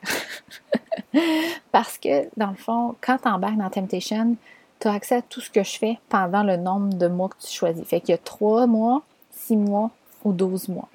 Parce 1.71 1.97
que, 1.97 2.27
dans 2.37 2.49
le 2.49 2.55
fond, 2.55 2.95
quand 3.01 3.17
tu 3.17 3.27
embarques 3.27 3.57
dans 3.57 3.69
Temptation, 3.69 4.35
tu 4.79 4.87
as 4.87 4.93
accès 4.93 5.15
à 5.15 5.21
tout 5.21 5.41
ce 5.41 5.49
que 5.49 5.63
je 5.63 5.77
fais 5.77 5.99
pendant 6.09 6.43
le 6.43 6.57
nombre 6.57 6.93
de 6.93 7.07
mois 7.07 7.29
que 7.29 7.37
tu 7.39 7.51
choisis. 7.51 7.85
Fait 7.85 8.01
qu'il 8.01 8.11
y 8.11 8.15
a 8.15 8.17
3 8.17 8.67
mois, 8.67 9.01
6 9.31 9.57
mois 9.57 9.91
ou 10.23 10.33
12 10.33 10.69
mois. 10.69 10.89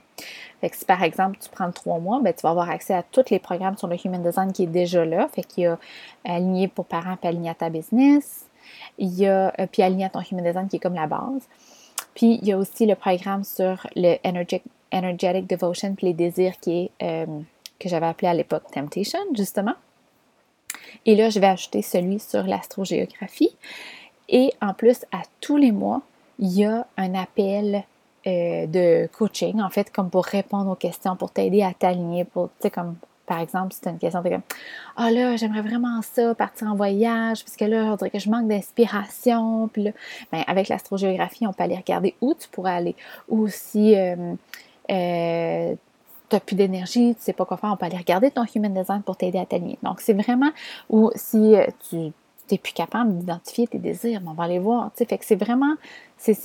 Fait 0.61 0.71
que 0.71 0.77
si 0.77 0.85
par 0.85 1.03
exemple 1.03 1.39
tu 1.41 1.49
prends 1.49 1.71
3 1.71 1.99
mois, 1.99 2.21
ben, 2.21 2.35
tu 2.35 2.43
vas 2.43 2.51
avoir 2.51 2.69
accès 2.69 2.95
à 2.95 3.03
tous 3.03 3.31
les 3.31 3.39
programmes 3.39 3.77
sur 3.77 3.87
le 3.87 3.97
Human 4.05 4.23
Design 4.23 4.53
qui 4.53 4.65
est 4.65 4.67
déjà 4.67 5.05
là. 5.05 5.29
Fait 5.29 5.43
qu'il 5.43 5.65
y 5.65 5.67
a 5.67 5.79
aligné 6.25 6.69
pour 6.69 6.85
parents 6.85 7.17
puis 7.17 7.29
aligné 7.29 7.51
à 7.51 7.55
ta 7.55 7.71
business. 7.71 8.47
Il 8.99 9.15
y 9.15 9.27
a 9.27 9.53
euh, 9.59 9.67
puis 9.71 9.83
aligné 9.83 10.07
à 10.07 10.11
ton 10.11 10.21
Human 10.21 10.45
Design 10.45 10.69
qui 10.69 10.77
est 10.77 10.81
comme 10.81 10.95
la 10.95 11.07
base. 11.07 11.43
Puis 12.15 12.39
il 12.43 12.49
y 12.49 12.53
a 12.53 12.59
aussi 12.59 12.87
le 12.87 12.97
programme 12.97 13.45
sur 13.45 13.87
le 13.95 14.17
Energetic, 14.27 14.65
Energetic 14.93 15.49
Devotion 15.49 15.95
puis 15.95 16.09
les 16.09 16.15
désirs 16.15 16.59
qui 16.61 16.91
est 17.01 17.05
euh, 17.05 17.27
que 17.79 17.89
j'avais 17.89 18.07
appelé 18.07 18.29
à 18.29 18.35
l'époque 18.35 18.65
Temptation, 18.73 19.21
justement. 19.35 19.75
Et 21.07 21.15
là, 21.15 21.31
je 21.31 21.41
vais 21.41 21.47
ajouter 21.47 21.83
celui 21.83 22.19
sur 22.19 22.43
l'astrogéographie. 22.43 23.57
Et 24.29 24.53
en 24.61 24.75
plus, 24.75 25.05
à 25.13 25.23
tous 25.41 25.57
les 25.57 25.73
mois, 25.73 26.03
il 26.39 26.53
y 26.53 26.65
a 26.65 26.87
un 26.97 27.15
appel 27.15 27.85
euh, 28.27 28.67
de 28.67 29.09
coaching, 29.17 29.61
en 29.61 29.71
fait, 29.71 29.91
comme 29.91 30.11
pour 30.11 30.25
répondre 30.25 30.71
aux 30.71 30.77
questions, 30.77 31.17
pour 31.17 31.31
t'aider 31.31 31.63
à 31.63 31.73
t'aligner, 31.73 32.25
pour, 32.25 32.49
tu 32.49 32.63
sais, 32.63 32.71
comme 32.71 32.97
par 33.29 33.41
exemple, 33.41 33.75
si 33.75 33.83
tu 33.83 33.89
as 33.89 33.91
une 33.93 33.99
question, 33.99 34.23
tu 34.23 34.31
comme 34.31 34.43
Ah 34.97 35.11
là, 35.11 35.37
j'aimerais 35.37 35.61
vraiment 35.61 36.01
ça, 36.01 36.35
partir 36.35 36.69
en 36.69 36.75
voyage, 36.75 37.45
parce 37.45 37.57
que 37.57 37.67
là, 37.67 37.93
on 37.93 37.97
dirait 37.97 38.11
que 38.11 38.19
je 38.19 38.31
manque 38.31 38.49
d'inspiration. 38.49 39.69
Puis 39.69 39.83
là, 39.85 39.91
ben, 40.33 40.43
avec 40.47 40.69
l'astrogéographie, 40.69 41.47
on 41.47 41.53
peut 41.53 41.63
aller 41.63 41.77
regarder 41.77 42.15
où 42.23 42.35
tu 42.35 42.49
pourrais 42.49 42.73
aller. 42.73 42.97
Ou 43.29 43.47
si 43.49 43.95
euh, 43.97 44.35
euh, 44.91 45.75
tu 46.29 46.37
n'as 46.37 46.41
plus 46.41 46.57
d'énergie, 46.57 47.15
tu 47.15 47.23
sais 47.23 47.33
pas 47.33 47.45
quoi 47.45 47.57
faire, 47.57 47.71
on 47.73 47.77
peut 47.77 47.87
aller 47.87 47.97
regarder 47.97 48.31
ton 48.31 48.45
human 48.55 48.73
design 48.73 49.03
pour 49.03 49.17
t'aider 49.17 49.39
à 49.39 49.47
t'aligner. 49.47 49.79
Donc, 49.83 50.01
c'est 50.01 50.13
vraiment, 50.15 50.51
ou 50.91 51.11
si 51.15 51.55
tu 51.89 52.13
n'es 52.51 52.59
plus 52.59 52.73
capable 52.73 53.17
d'identifier 53.17 53.67
tes 53.67 53.79
désirs, 53.79 54.21
on 54.27 54.33
va 54.33 54.45
aller 54.45 54.59
voir. 54.59 54.91
Fait 54.95 55.07
que 55.07 55.25
c'est 55.25 55.37
vraiment, 55.37 55.75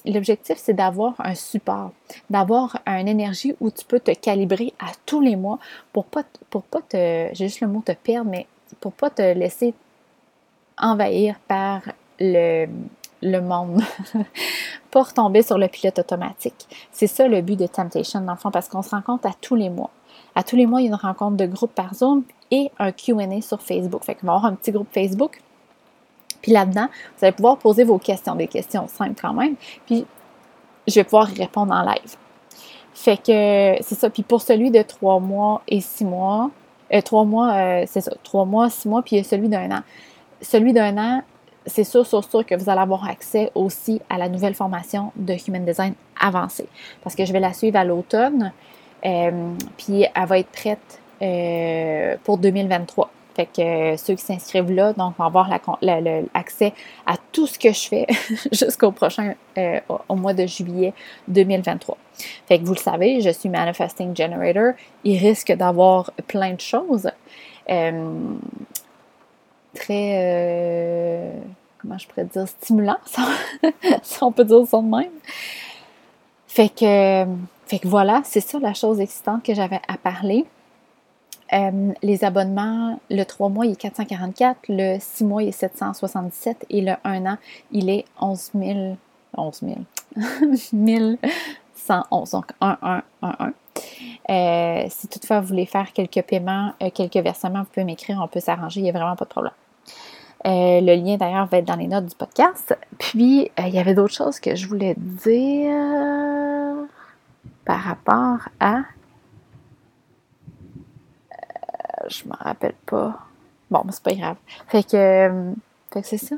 l'objectif, 0.06 0.58
c'est 0.58 0.74
d'avoir 0.74 1.16
un 1.20 1.36
support, 1.36 1.92
d'avoir 2.30 2.80
une 2.86 3.08
énergie 3.08 3.56
où 3.60 3.72
tu 3.72 3.86
peux 3.86 4.00
te 4.00 4.12
calibrer 4.12 4.74
à 4.80 4.92
tous 5.06 5.22
les 5.22 5.36
mois 5.36 5.60
pour 5.92 6.06
pas, 6.06 6.24
pour 6.50 6.63
pas 6.63 6.82
te, 6.82 7.30
j'ai 7.34 7.48
juste 7.48 7.62
le 7.62 7.68
mot 7.68 7.82
te 7.86 7.94
perdre, 7.94 8.30
mais 8.30 8.48
pour 8.80 8.94
pas 8.94 9.10
te 9.10 9.22
laisser 9.22 9.74
envahir 10.78 11.40
par 11.48 11.82
le, 12.20 12.68
le 13.24 13.42
monde, 13.42 13.82
pour 14.92 15.13
tomber 15.13 15.42
sur 15.42 15.58
le 15.58 15.68
pilote 15.68 15.98
automatique. 16.00 16.68
C'est 16.92 17.08
ça 17.08 17.27
le 17.27 17.42
but 17.42 17.58
de 17.58 17.68
Temptation, 17.68 18.22
dans 18.22 18.36
parce 18.51 18.68
qu'on 18.68 18.84
se 18.84 18.92
rencontre 18.92 19.27
à 19.27 19.34
tous 19.39 19.56
les 19.56 19.70
mois. 19.70 19.89
À 20.36 20.44
tous 20.44 20.56
les 20.56 20.65
mois, 20.65 20.82
il 20.82 20.86
y 20.86 20.88
a 20.88 20.89
une 20.89 20.96
rencontre 20.96 21.38
de 21.38 21.46
groupe 21.46 21.74
par 21.74 21.96
Zoom 21.96 22.24
et 22.51 22.72
un 22.80 22.92
Q&A 22.92 23.42
sur 23.42 23.62
Facebook. 23.62 24.03
Fait 24.03 24.15
qu'on 24.15 24.27
va 24.27 24.34
avoir 24.34 24.51
un 24.51 24.56
petit 24.56 24.72
groupe 24.72 24.88
Facebook 24.92 25.42
puis 26.44 26.51
là-dedans, 26.51 26.88
vous 27.18 27.25
allez 27.25 27.32
pouvoir 27.32 27.58
poser 27.58 27.86
vos 27.86 27.98
questions, 27.98 28.36
des 28.36 28.48
questions 28.48 28.88
simples 28.88 29.20
quand 29.20 29.34
même. 29.34 29.56
Puis 29.88 30.06
je 30.88 30.96
vais 30.96 31.06
pouvoir 31.06 31.32
y 31.32 31.42
répondre 31.42 31.74
en 31.74 31.82
live. 31.84 32.18
Fait 32.94 33.18
que 33.18 33.82
c'est 33.82 33.96
ça. 33.96 34.10
Puis 34.10 34.24
pour 34.24 34.42
celui 34.42 34.70
de 34.70 34.82
trois 34.82 35.20
mois 35.20 35.62
et 35.70 35.80
six 35.80 36.03
mois, 36.03 36.51
euh, 36.94 37.01
trois 37.01 37.24
mois, 37.24 37.53
euh, 37.53 37.84
c'est 37.88 38.01
ça, 38.01 38.12
trois 38.24 38.44
mois, 38.44 38.70
six 38.70 38.89
mois, 38.89 39.01
puis 39.01 39.24
celui 39.24 39.48
d'un 39.48 39.72
an. 39.72 39.82
Celui 40.42 40.74
d'un 40.74 40.98
an, 40.98 41.22
c'est 41.65 41.84
sûr, 41.84 42.05
sûr, 42.05 42.24
sûr 42.24 42.46
que 42.46 42.55
vous 42.55 42.70
allez 42.70 42.82
avoir 42.82 43.08
accès 43.08 43.51
aussi 43.55 44.01
à 44.10 44.17
la 44.17 44.29
nouvelle 44.29 44.55
formation 44.55 45.12
de 45.15 45.36
Human 45.48 45.65
Design 45.65 45.93
avancée. 46.20 46.67
Parce 47.03 47.15
que 47.15 47.25
je 47.25 47.34
vais 47.34 47.39
la 47.39 47.53
suivre 47.53 47.77
à 47.77 47.84
l'automne, 47.84 48.51
euh, 49.05 49.53
puis 49.77 50.05
elle 50.13 50.25
va 50.25 50.39
être 50.39 50.50
prête 50.50 51.00
pour 52.24 52.38
2023. 52.38 53.10
Fait 53.36 53.48
que 53.48 53.62
euh, 53.62 53.98
ceux 53.98 54.15
qui 54.15 54.24
s'inscrivent 54.24 54.72
là, 54.72 54.93
donc, 54.93 55.17
vont 55.17 55.25
avoir 55.25 55.50
l'accès 55.82 56.74
à 57.05 57.15
tout 57.32 57.48
ce 57.48 57.58
que 57.58 57.72
je 57.74 57.88
fais 57.88 58.05
jusqu'au 58.51 58.91
prochain, 58.91 59.34
euh, 59.58 59.79
mois 60.10 60.34
de 60.34 60.46
juillet 60.46 60.93
2023. 61.27 61.98
Fait 62.48 62.60
que 62.60 62.63
vous 62.63 62.74
le 62.74 62.79
savez, 62.79 63.22
je 63.22 63.29
suis 63.32 63.50
Manifesting 63.50 64.15
Generator. 64.15 64.74
Il 65.03 65.17
risque 65.17 65.51
d'avoir 65.51 66.12
plein 66.27 66.53
de 66.53 66.62
choses. 66.62 67.10
Euh, 67.70 68.36
très, 69.75 71.32
comment 71.82 71.98
je 71.98 72.08
pourrais 72.08 72.25
dire, 72.25 72.48
stimulant, 72.48 72.98
si 74.03 74.24
on 74.24 74.32
peut 74.32 74.46
dire 74.46 74.65
ça 74.65 74.77
de 74.77 74.88
même. 74.88 75.12
Fait 76.48 76.70
que, 76.70 77.25
fait 77.65 77.80
que 77.80 77.88
voilà, 77.88 78.22
c'est 78.24 78.42
ça 78.42 78.60
la 78.60 78.74
chose 78.74 79.00
excitante 79.00 79.44
que 79.44 79.53
j'avais 79.53 79.82
à 79.88 79.98
parler. 79.98 80.46
Euh, 81.53 81.94
les 82.01 82.24
abonnements, 82.24 83.00
le 83.10 83.24
3 83.24 83.50
mois, 83.50 83.65
il 83.65 83.74
est 83.74 83.75
444, 83.75 84.60
le 84.70 84.98
6 85.00 85.24
mois, 85.24 85.44
il 85.44 85.50
est 85.50 85.51
777 85.51 86.65
et 86.70 86.82
le 86.82 86.94
1 87.03 87.25
an, 87.25 87.38
il 87.72 87.89
est 87.89 88.06
11 88.20 88.51
000. 88.56 88.98
11 89.36 89.62
000. 89.62 89.80
1111, 90.74 92.32
donc 92.32 92.46
1111. 92.62 93.53
Euh, 94.30 94.86
si 94.89 95.08
toutefois 95.08 95.42
vous 95.42 95.48
voulez 95.48 95.65
faire 95.65 95.92
quelques 95.92 96.22
paiements, 96.22 96.74
euh, 96.82 96.89
quelques 96.92 97.18
versements, 97.18 97.60
vous 97.60 97.70
pouvez 97.74 97.84
m'écrire, 97.84 98.20
on 98.24 98.27
peut 98.27 98.39
s'arranger, 98.39 98.80
il 98.80 98.84
n'y 98.84 98.89
a 98.89 98.94
vraiment 98.94 99.15
pas 99.15 99.25
de 99.25 99.30
problème. 99.30 99.53
Euh, 100.46 100.82
le 100.82 100.96
lien 100.96 101.16
d'ailleurs 101.18 101.46
va 101.48 101.60
être 101.60 101.66
dans 101.66 101.76
les 101.76 101.88
notes 101.88 102.06
du 102.06 102.16
podcast. 102.16 102.78
Puis, 102.98 103.50
il 103.58 103.70
y 103.70 103.80
avait 103.80 103.94
d'autres 103.94 104.14
choses 104.14 104.40
que 104.40 104.56
je 104.56 104.68
voulais 104.68 104.96
dire 104.98 106.88
par 107.66 107.80
rapport 107.80 108.50
à 108.60 108.82
je 112.10 112.28
me 112.28 112.36
rappelle 112.36 112.76
pas. 112.86 113.20
Bon, 113.72 113.82
mais 113.86 113.92
c'est 113.92 114.04
pas 114.04 114.14
grave. 114.14 114.38
Fait 114.68 114.84
que, 114.84 114.96
euh, 114.96 115.54
fait 115.92 116.02
que 116.02 116.08
c'est 116.08 116.18
ça. 116.18 116.36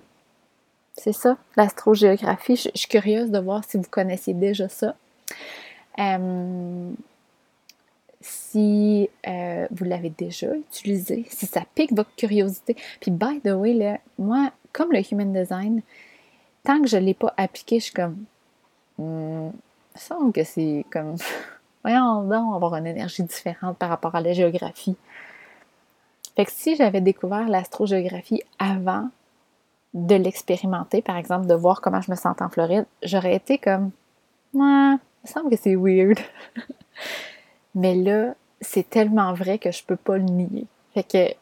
C'est 0.98 1.14
ça, 1.14 1.38
l'astrogéographie. 1.58 2.56
Je, 2.56 2.70
suis 2.74 2.88
curieuse 2.88 3.30
de 3.30 3.40
voir 3.40 3.64
si 3.66 3.78
vous 3.78 3.90
connaissiez 3.90 4.34
déjà 4.34 4.70
ça. 4.70 4.96
Euh, 6.00 6.92
si 8.25 9.08
euh, 9.27 9.67
vous 9.70 9.86
l'avez 9.86 10.10
déjà 10.10 10.55
utilisé, 10.55 11.25
si 11.29 11.46
ça 11.46 11.62
pique 11.75 11.94
votre 11.94 12.13
curiosité. 12.15 12.75
Puis, 13.00 13.12
by 13.12 13.39
the 13.41 13.51
way, 13.51 13.74
là, 13.74 14.00
moi, 14.17 14.51
comme 14.74 14.91
le 14.91 15.01
Human 15.12 15.32
Design, 15.32 15.82
tant 16.63 16.82
que 16.82 16.88
je 16.88 16.98
ne 16.98 17.03
l'ai 17.03 17.13
pas 17.13 17.34
appliqué, 17.38 17.79
je 17.79 17.86
suis 17.86 17.94
comme. 17.94 18.25
Hmm, 18.98 19.51
il 19.94 20.01
semble 20.01 20.34
que 20.34 20.44
c'est 20.44 20.86
comme. 20.91 21.15
Voyons 21.84 22.24
donc 22.24 22.55
avoir 22.55 22.75
une 22.75 22.88
énergie 22.88 23.22
différente 23.22 23.77
par 23.77 23.89
rapport 23.89 24.15
à 24.15 24.22
la 24.22 24.34
géographie. 24.34 24.98
Fait 26.36 26.46
que 26.46 26.51
si 26.51 26.75
j'avais 26.75 27.01
découvert 27.01 27.48
l'astrogéographie 27.48 28.41
avant 28.58 29.10
de 29.94 30.15
l'expérimenter, 30.15 31.03
par 31.03 31.15
exemple, 31.15 31.46
de 31.46 31.53
voir 31.53 31.79
comment 31.79 32.01
je 32.01 32.10
me 32.10 32.15
sens 32.15 32.36
en 32.41 32.50
Floride, 32.50 32.86
j'aurais 33.03 33.36
été 33.36 33.60
comme, 33.60 33.91
il 34.55 34.60
me 34.62 34.98
semble 35.25 35.51
que 35.51 35.58
c'est 35.58 35.75
weird. 35.75 36.17
Mais 37.75 37.94
là, 37.94 38.34
c'est 38.62 38.89
tellement 38.89 39.34
vrai 39.34 39.60
que 39.60 39.72
je 39.72 39.84
peux 39.84 39.98
pas 39.98 40.17
le 40.17 40.24
nier. 40.24 40.65
Fait 40.94 41.03
que 41.03 41.36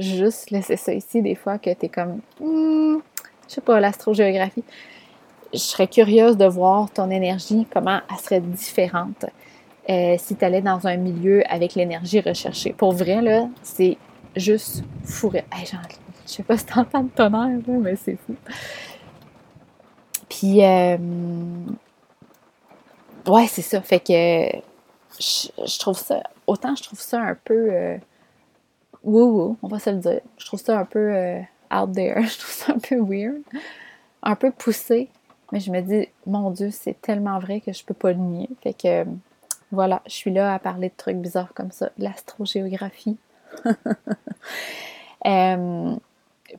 juste 0.00 0.50
laisser 0.50 0.76
ça 0.76 0.92
ici, 0.92 1.20
des 1.20 1.34
fois 1.34 1.58
que 1.58 1.70
tu 1.70 1.86
es 1.86 1.88
comme, 1.88 2.20
hmm, 2.40 2.98
je 3.48 3.54
sais 3.54 3.60
pas, 3.60 3.80
l'astrogéographie. 3.80 4.64
Je 5.52 5.58
serais 5.58 5.86
curieuse 5.86 6.36
de 6.36 6.46
voir 6.46 6.90
ton 6.90 7.10
énergie, 7.10 7.66
comment 7.72 8.00
elle 8.10 8.16
serait 8.18 8.40
différente 8.40 9.26
euh, 9.88 10.16
si 10.18 10.34
tu 10.34 10.44
allais 10.44 10.62
dans 10.62 10.86
un 10.86 10.96
milieu 10.96 11.42
avec 11.52 11.74
l'énergie 11.74 12.20
recherchée. 12.20 12.72
Pour 12.72 12.92
vrai, 12.92 13.20
là, 13.20 13.48
c'est 13.62 13.98
juste 14.34 14.82
fourré. 15.04 15.44
Hey, 15.52 15.66
je 15.66 16.32
sais 16.32 16.42
pas 16.42 16.56
si 16.56 16.66
t'entends 16.66 17.02
le 17.02 17.08
tonnerre, 17.08 17.58
là, 17.66 17.74
mais 17.80 17.96
c'est 17.96 18.16
fou. 18.16 18.34
Puis, 20.28 20.64
euh, 20.64 20.96
ouais, 23.26 23.46
c'est 23.46 23.62
ça. 23.62 23.80
Fait 23.80 24.00
que 24.00 24.73
je, 25.18 25.78
trouve 25.78 25.98
ça, 25.98 26.22
autant 26.46 26.74
je 26.74 26.82
trouve 26.82 27.00
ça 27.00 27.20
un 27.20 27.36
peu 27.44 27.68
euh, 27.70 27.96
woo 29.02 29.56
on 29.62 29.68
va 29.68 29.78
se 29.78 29.90
le 29.90 29.98
dire. 29.98 30.20
Je 30.38 30.46
trouve 30.46 30.60
ça 30.60 30.78
un 30.78 30.84
peu 30.84 31.14
euh, 31.14 31.40
out 31.72 31.92
there. 31.92 32.22
Je 32.26 32.38
trouve 32.38 32.52
ça 32.52 32.72
un 32.72 32.78
peu 32.78 32.96
weird. 33.00 33.42
Un 34.22 34.36
peu 34.36 34.50
poussé. 34.50 35.08
Mais 35.52 35.60
je 35.60 35.70
me 35.70 35.80
dis, 35.82 36.08
mon 36.26 36.50
Dieu, 36.50 36.70
c'est 36.72 37.00
tellement 37.00 37.38
vrai 37.38 37.60
que 37.60 37.72
je 37.72 37.84
peux 37.84 37.94
pas 37.94 38.12
le 38.12 38.18
nier. 38.18 38.48
Fait 38.62 38.72
que 38.72 39.04
voilà, 39.70 40.02
je 40.06 40.12
suis 40.12 40.32
là 40.32 40.54
à 40.54 40.58
parler 40.58 40.88
de 40.88 40.94
trucs 40.96 41.18
bizarres 41.18 41.52
comme 41.54 41.70
ça. 41.70 41.90
L'astrogéographie, 41.98 43.18
Euh, 45.26 45.96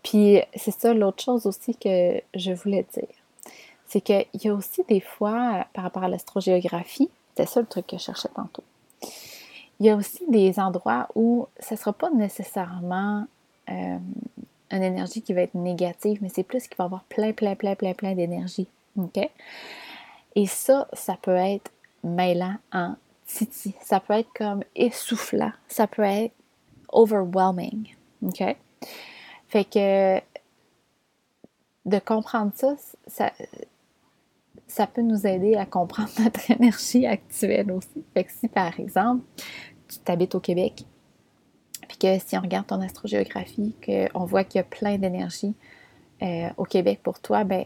puis 0.01 0.41
c'est 0.55 0.71
ça, 0.71 0.91
l'autre 0.95 1.21
chose 1.21 1.45
aussi 1.45 1.75
que 1.75 2.19
je 2.33 2.51
voulais 2.51 2.83
dire. 2.93 3.07
C'est 3.85 4.01
qu'il 4.01 4.25
y 4.33 4.47
a 4.47 4.55
aussi 4.55 4.81
des 4.89 5.01
fois, 5.01 5.67
par 5.73 5.83
rapport 5.83 6.03
à 6.03 6.07
l'astrogéographie, 6.07 7.11
c'est 7.35 7.47
ça 7.47 7.59
le 7.59 7.65
truc 7.65 7.87
que 7.87 7.97
je 7.97 8.03
cherchais 8.03 8.29
tantôt. 8.33 8.63
Il 9.79 9.85
y 9.85 9.89
a 9.89 9.95
aussi 9.95 10.23
des 10.29 10.59
endroits 10.59 11.07
où 11.15 11.47
ce 11.59 11.73
ne 11.73 11.79
sera 11.79 11.93
pas 11.93 12.09
nécessairement 12.09 13.27
euh, 13.69 13.97
une 14.71 14.83
énergie 14.83 15.21
qui 15.21 15.33
va 15.33 15.41
être 15.41 15.55
négative, 15.55 16.19
mais 16.21 16.29
c'est 16.29 16.43
plus 16.43 16.67
qu'il 16.67 16.77
va 16.77 16.85
avoir 16.85 17.03
plein, 17.03 17.33
plein, 17.33 17.55
plein, 17.55 17.75
plein, 17.75 17.93
plein 17.93 18.15
d'énergie. 18.15 18.67
Et 20.35 20.47
ça, 20.47 20.87
ça 20.93 21.17
peut 21.21 21.35
être 21.35 21.71
mêlant 22.03 22.55
en 22.71 22.95
titi. 23.25 23.73
Ça 23.81 23.99
peut 23.99 24.13
être 24.13 24.31
comme 24.33 24.63
essoufflant. 24.75 25.51
Ça 25.67 25.87
peut 25.87 26.03
être 26.03 26.33
overwhelming. 26.89 27.93
Fait 29.47 29.65
que 29.65 30.19
de 31.85 31.99
comprendre 31.99 32.51
ça, 32.55 32.75
ça, 33.07 33.31
ça 34.67 34.87
peut 34.87 35.01
nous 35.01 35.25
aider 35.25 35.55
à 35.55 35.65
comprendre 35.65 36.09
notre 36.19 36.51
énergie 36.51 37.05
actuelle 37.05 37.71
aussi. 37.71 38.03
Fait 38.13 38.23
que 38.23 38.31
si 38.31 38.47
par 38.47 38.79
exemple, 38.79 39.23
tu 39.87 39.99
t'habites 39.99 40.35
au 40.35 40.39
Québec, 40.39 40.85
puis 41.87 41.97
que 41.97 42.19
si 42.19 42.37
on 42.37 42.41
regarde 42.41 42.67
ton 42.67 42.81
astrogéographie, 42.81 43.75
qu'on 43.85 44.25
voit 44.25 44.43
qu'il 44.43 44.59
y 44.59 44.61
a 44.61 44.63
plein 44.63 44.97
d'énergie 44.97 45.53
euh, 46.21 46.49
au 46.57 46.63
Québec 46.63 47.01
pour 47.03 47.19
toi, 47.19 47.43
ben 47.43 47.65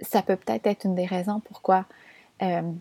ça 0.00 0.22
peut 0.22 0.36
peut-être 0.36 0.66
être 0.66 0.84
une 0.84 0.94
des 0.94 1.06
raisons 1.06 1.40
pourquoi 1.40 1.86
euh, 2.42 2.72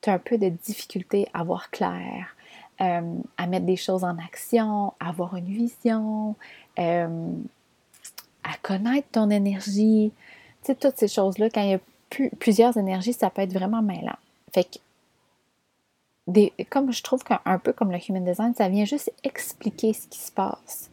tu 0.00 0.10
as 0.10 0.14
un 0.14 0.18
peu 0.18 0.38
de 0.38 0.48
difficulté 0.48 1.28
à 1.34 1.42
voir 1.44 1.70
clair, 1.70 2.36
euh, 2.80 3.14
à 3.36 3.46
mettre 3.46 3.66
des 3.66 3.76
choses 3.76 4.04
en 4.04 4.16
action, 4.18 4.94
à 5.00 5.08
avoir 5.08 5.36
une 5.36 5.46
vision, 5.46 6.36
à 6.76 8.56
connaître 8.62 9.08
ton 9.12 9.30
énergie. 9.30 10.12
Toutes 10.74 10.96
ces 10.96 11.08
choses-là, 11.08 11.48
quand 11.50 11.62
il 11.62 11.70
y 11.70 11.74
a 11.74 12.28
plusieurs 12.38 12.76
énergies, 12.76 13.12
ça 13.12 13.30
peut 13.30 13.42
être 13.42 13.52
vraiment 13.52 13.82
mêlant. 13.82 14.16
Fait 14.52 14.64
que, 14.64 14.78
des, 16.26 16.52
comme 16.70 16.92
je 16.92 17.02
trouve 17.02 17.24
qu'un 17.24 17.58
peu 17.58 17.72
comme 17.72 17.90
le 17.90 17.98
Human 18.06 18.24
Design, 18.24 18.54
ça 18.54 18.68
vient 18.68 18.84
juste 18.84 19.12
expliquer 19.24 19.92
ce 19.92 20.06
qui 20.08 20.18
se 20.18 20.30
passe. 20.30 20.90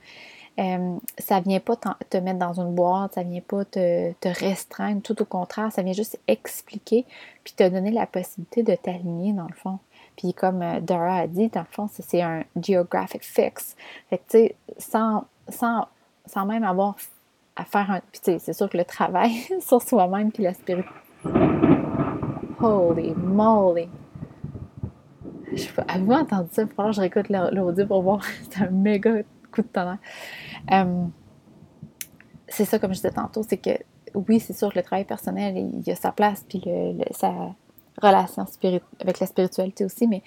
Euh, 0.57 0.95
ça 1.17 1.41
vient 1.41 1.59
pas 1.59 1.75
te 1.75 2.17
mettre 2.17 2.39
dans 2.39 2.61
une 2.61 2.73
boîte, 2.73 3.15
ça 3.15 3.23
vient 3.23 3.41
pas 3.41 3.65
te, 3.65 4.13
restreindre, 4.23 5.01
tout 5.01 5.21
au 5.21 5.25
contraire, 5.25 5.69
ça 5.71 5.81
vient 5.81 5.91
juste 5.91 6.17
expliquer 6.27 7.05
puis 7.43 7.53
te 7.53 7.67
donner 7.67 7.91
la 7.91 8.05
possibilité 8.05 8.63
de 8.63 8.73
t'aligner 8.75 9.33
dans 9.33 9.47
le 9.47 9.53
fond. 9.53 9.79
Puis 10.15 10.33
comme 10.33 10.61
euh, 10.61 10.79
Dara 10.79 11.17
a 11.17 11.27
dit, 11.27 11.49
dans 11.49 11.59
le 11.59 11.67
fond, 11.69 11.89
c'est 11.91 12.21
un 12.21 12.43
geographic 12.55 13.23
fix. 13.23 13.75
Fait 14.09 14.17
que 14.17 14.23
tu 14.29 14.37
sais, 14.37 14.55
sans, 14.77 15.25
sans, 15.49 15.87
sans 16.25 16.45
même 16.45 16.63
avoir 16.63 16.95
à 17.55 17.65
faire 17.65 17.89
un. 17.91 17.99
Puis 18.11 18.21
tu 18.23 18.31
sais, 18.31 18.39
c'est 18.39 18.53
sûr 18.53 18.69
que 18.69 18.77
le 18.77 18.85
travail 18.85 19.31
sur 19.59 19.81
soi-même 19.81 20.31
puis 20.31 20.43
la 20.43 20.53
spirit. 20.53 20.85
Holy 22.59 23.13
moly! 23.15 23.89
Avez-vous 25.87 26.11
entendu 26.11 26.49
ça? 26.51 26.63
Il 26.63 26.93
je 26.93 26.99
réécoute 26.99 27.29
l'audio 27.29 27.85
pour 27.85 28.01
voir. 28.01 28.23
c'est 28.49 28.63
un 28.63 28.69
méga 28.69 29.23
coup 29.51 29.61
de 29.61 29.67
tonnerre. 29.67 29.99
Euh, 30.71 31.05
c'est 32.47 32.65
ça, 32.65 32.79
comme 32.79 32.91
je 32.91 32.97
disais 32.97 33.11
tantôt, 33.11 33.43
c'est 33.43 33.57
que 33.57 33.71
oui, 34.13 34.39
c'est 34.39 34.53
sûr 34.53 34.71
que 34.71 34.77
le 34.77 34.83
travail 34.83 35.05
personnel, 35.05 35.57
il 35.57 35.81
y 35.85 35.91
a 35.91 35.95
sa 35.95 36.11
place, 36.11 36.45
puis 36.47 36.61
le, 36.65 37.03
sa 37.11 37.33
relation 38.01 38.45
avec 38.99 39.19
la 39.19 39.27
spiritualité 39.27 39.85
aussi, 39.85 40.07
mais 40.07 40.23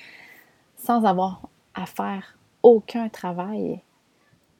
sans 0.76 1.04
avoir 1.04 1.42
à 1.75 1.87
faire 1.87 2.38
aucun 2.62 3.08
travail, 3.08 3.80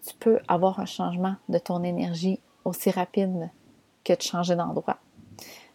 tu 0.07 0.15
peux 0.19 0.39
avoir 0.49 0.81
un 0.81 0.87
changement 0.87 1.37
de 1.49 1.59
ton 1.59 1.83
énergie 1.83 2.41
aussi 2.69 2.91
rapide 2.91 3.51
que 4.05 4.13
de 4.15 4.23
changer 4.23 4.57
d'endroit. 4.57 4.99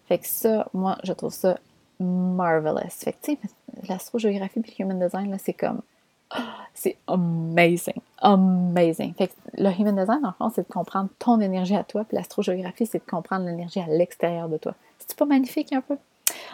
Fait 0.07 0.19
que 0.19 0.27
ça, 0.27 0.67
moi, 0.73 0.97
je 1.03 1.13
trouve 1.13 1.33
ça 1.33 1.57
marvelous. 1.99 2.89
Fait 2.89 3.13
que, 3.13 3.17
tu 3.21 3.31
sais, 3.33 3.39
l'astrogéographie 3.87 4.59
et 4.59 4.63
le 4.79 4.85
human 4.85 4.99
design, 4.99 5.37
c'est 5.39 5.53
comme 5.53 5.81
c'est 6.73 6.97
amazing. 7.07 8.01
Amazing. 8.21 9.13
Fait 9.13 9.27
que 9.27 9.33
le 9.57 9.69
human 9.69 9.95
design, 9.95 10.25
en 10.25 10.33
fond, 10.33 10.51
c'est 10.53 10.67
de 10.67 10.73
comprendre 10.73 11.09
ton 11.19 11.39
énergie 11.39 11.75
à 11.75 11.83
toi, 11.83 12.03
puis 12.03 12.17
l'astrogéographie, 12.17 12.85
c'est 12.85 12.99
de 12.99 13.09
comprendre 13.09 13.45
l'énergie 13.45 13.79
à 13.79 13.87
l'extérieur 13.87 14.49
de 14.49 14.57
toi. 14.57 14.73
C'est 14.99 15.17
pas 15.17 15.25
magnifique 15.25 15.71
un 15.73 15.81
peu? 15.81 15.97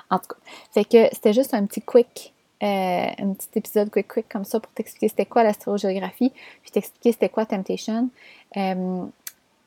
En 0.10 0.18
tout 0.20 0.28
cas, 0.28 0.36
fait 0.72 0.86
que 0.86 1.08
c'était 1.14 1.34
juste 1.34 1.54
un 1.54 1.66
petit 1.66 1.82
quick, 1.82 2.34
euh, 2.64 3.08
un 3.18 3.34
petit 3.34 3.48
épisode 3.56 3.90
quick 3.90 4.08
quick 4.08 4.28
comme 4.28 4.44
ça 4.44 4.60
pour 4.60 4.72
t'expliquer 4.74 5.08
c'était 5.08 5.26
quoi 5.26 5.44
l'astrogéographie, 5.44 6.34
puis 6.62 6.72
t'expliquer 6.72 7.12
c'était 7.12 7.30
quoi 7.30 7.46
Temptation. 7.46 8.10
Euh, 8.58 9.06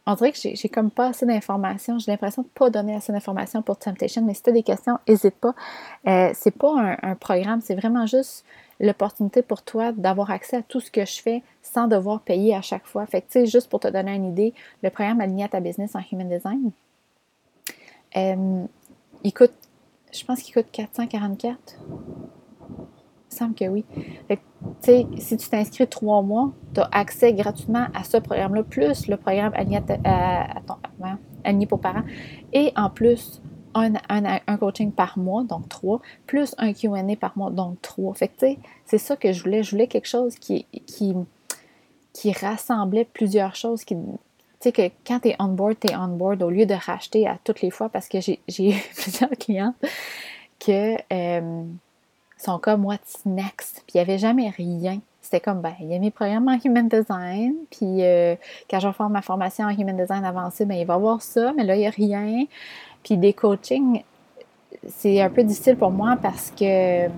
on 0.07 0.15
dirait 0.15 0.33
que 0.33 0.39
j'ai 0.39 0.69
comme 0.69 0.91
pas 0.91 1.09
assez 1.09 1.27
d'informations. 1.27 1.99
J'ai 1.99 2.11
l'impression 2.11 2.43
de 2.43 2.49
pas 2.49 2.71
donner 2.71 2.95
assez 2.95 3.13
d'informations 3.13 3.63
pour 3.63 3.79
Temptation, 3.79 4.23
mais 4.23 4.35
si 4.35 4.43
tu 4.43 4.51
as 4.51 4.53
des 4.53 4.63
questions, 4.63 4.99
n'hésite 5.09 5.37
pas. 5.37 5.55
Euh, 6.09 6.31
c'est 6.35 6.51
pas 6.51 6.97
un, 7.03 7.15
programme, 7.15 7.61
c'est 7.61 7.77
vraiment 7.77 8.07
juste 8.07 8.45
l'opportunité 8.81 9.43
pour 9.43 9.63
toi 9.63 9.93
d'avoir 9.93 10.31
accès 10.31 10.57
à 10.57 10.63
tout 10.63 10.81
ce 10.81 10.91
que 10.91 11.05
je 11.05 11.23
fais 11.23 11.43
sans 11.63 11.87
devoir 11.87 12.21
payer 12.21 12.55
à 12.55 12.63
chaque 12.63 12.87
fois. 12.87 13.07
Fait 13.07 13.21
que, 13.21 13.27
tu 13.27 13.33
sais, 13.33 13.47
juste 13.47 13.71
pour 13.71 13.79
te 13.79 13.89
donner 13.89 14.15
une 14.15 14.25
idée, 14.25 14.55
le 14.83 14.91
programme 14.91 15.21
Aligné 15.21 15.45
à 15.45 15.49
ta 15.49 15.61
business 15.61 15.95
en 15.95 16.01
Human 16.11 16.29
Design, 16.29 16.73
euh, 18.17 18.65
il 19.23 19.33
coûte, 19.33 19.55
je 20.13 20.25
pense 20.25 20.43
qu'il 20.43 20.53
coûte 20.53 20.67
444. 20.73 21.79
Il 23.33 23.37
semble 23.37 23.55
que 23.55 23.65
oui. 23.65 23.85
Fait 24.29 24.37
que, 24.37 24.43
tu 24.83 24.93
sais, 24.93 25.07
si 25.19 25.37
tu 25.37 25.49
t'inscris 25.49 25.87
trois 25.89 26.23
mois, 26.23 26.53
tu 26.75 26.81
as 26.81 26.89
accès 26.93 27.33
gratuitement 27.33 27.87
à 27.95 28.05
ce 28.05 28.19
programme-là, 28.19 28.63
plus 28.63 29.09
le 29.09 29.17
programme 29.17 29.53
Aligné, 29.55 29.81
à, 30.05 30.61
ton, 30.67 30.75
Aligné 31.45 31.67
pour 31.67 31.81
parents. 31.81 32.05
Et 32.53 32.73
en 32.77 32.91
plus, 32.91 33.41
un, 33.75 34.57
coaching 34.59 34.93
par 34.93 35.19
mois, 35.19 35.45
donc 35.45 35.69
trois, 35.69 36.01
plus 36.27 36.55
un 36.59 36.73
QA 36.73 37.03
par 37.19 37.37
mois, 37.37 37.51
donc 37.51 37.81
trois. 37.81 38.15
Fait 38.15 38.29
que, 38.29 38.33
tu 38.35 38.47
sais, 38.47 38.59
c'est 38.85 38.99
ça 38.99 39.17
que 39.17 39.33
je 39.33 39.43
voulais. 39.43 39.63
Je 39.63 39.71
voulais 39.71 39.87
quelque 39.87 40.09
chose 40.09 40.35
qui, 40.37 40.67
qui, 40.87 41.15
qui 42.13 42.33
rassemblait 42.33 43.05
plusieurs 43.05 43.55
choses, 43.55 43.85
tu 43.85 43.97
sais, 44.61 44.73
que 44.73 44.91
quand 45.07 45.21
tu 45.21 45.29
es 45.31 45.37
on 45.39 45.49
board, 45.49 45.77
tu 45.81 45.93
es 45.93 45.97
on 45.97 46.09
board 46.09 46.43
au 46.43 46.51
lieu 46.51 46.67
de 46.67 46.75
racheter 46.75 47.27
à 47.27 47.39
toutes 47.43 47.63
les 47.63 47.71
fois 47.71 47.89
parce 47.89 48.09
que 48.09 48.21
j'ai 48.21 48.41
eu 48.49 48.75
plusieurs 48.95 49.31
clients 49.31 49.75
que 50.61 50.95
euh, 51.13 51.65
sont 52.43 52.59
comme 52.59 52.85
What's 52.85 53.25
next? 53.25 53.83
Puis 53.87 53.95
il 53.95 53.97
n'y 53.99 54.01
avait 54.01 54.19
jamais 54.19 54.51
rien. 54.51 55.01
C'était 55.21 55.41
comme, 55.41 55.61
ben, 55.61 55.75
il 55.81 55.87
y 55.87 55.95
a 55.95 55.99
mes 55.99 56.11
programmes 56.11 56.49
en 56.49 56.59
Human 56.63 56.89
Design, 56.89 57.55
puis 57.71 58.03
euh, 58.05 58.35
quand 58.69 58.81
je 58.81 58.89
vais 58.89 58.93
faire 58.93 59.09
ma 59.09 59.23
formation 59.23 59.67
en 59.67 59.71
Human 59.71 59.97
Design 59.97 60.25
avancé, 60.25 60.65
ben, 60.65 60.75
il 60.75 60.85
va 60.85 60.95
y 60.95 60.97
avoir 60.97 61.23
ça, 61.23 61.53
mais 61.57 61.65
là, 61.65 61.77
il 61.77 61.81
n'y 61.81 61.87
a 61.87 61.91
rien. 61.91 62.45
Puis 63.05 63.17
des 63.17 63.33
coachings, 63.33 64.03
c'est 64.89 65.21
un 65.21 65.31
peu 65.31 65.45
difficile 65.45 65.77
pour 65.77 65.91
moi 65.91 66.17
parce 66.21 66.51
que 66.51 67.09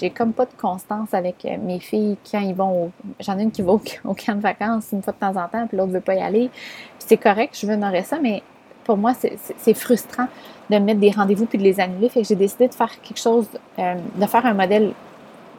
j'ai 0.00 0.10
comme 0.10 0.32
pas 0.32 0.46
de 0.46 0.54
constance 0.58 1.12
avec 1.14 1.46
mes 1.62 1.80
filles 1.80 2.16
quand 2.30 2.40
ils 2.40 2.54
vont 2.54 2.92
J'en 3.20 3.38
ai 3.38 3.42
une 3.42 3.50
qui 3.50 3.62
va 3.62 3.72
au, 3.72 3.78
camp 3.78 4.34
de 4.34 4.40
vacances 4.40 4.88
une 4.92 5.02
fois 5.02 5.12
de 5.12 5.18
temps 5.18 5.36
en 5.36 5.48
temps, 5.48 5.66
puis 5.66 5.76
l'autre 5.76 5.92
veut 5.92 6.00
pas 6.00 6.14
y 6.14 6.20
aller. 6.20 6.48
Puis 6.48 7.06
c'est 7.06 7.16
correct, 7.18 7.56
je 7.60 7.66
veux 7.66 7.74
honorer 7.74 8.02
ça, 8.02 8.18
mais 8.20 8.42
pour 8.84 8.96
moi, 8.96 9.12
c'est 9.14 9.74
frustrant 9.74 10.26
de 10.68 10.78
mettre 10.78 11.00
des 11.00 11.10
rendez-vous 11.10 11.46
puis 11.46 11.58
de 11.58 11.62
les 11.62 11.80
annuler. 11.80 12.08
Fait 12.08 12.22
que 12.22 12.28
j'ai 12.28 12.36
décidé 12.36 12.68
de 12.68 12.74
faire 12.74 12.90
quelque 13.00 13.18
chose, 13.20 13.46
euh, 13.78 13.94
de 14.16 14.26
faire 14.26 14.46
un 14.46 14.54
modèle, 14.54 14.92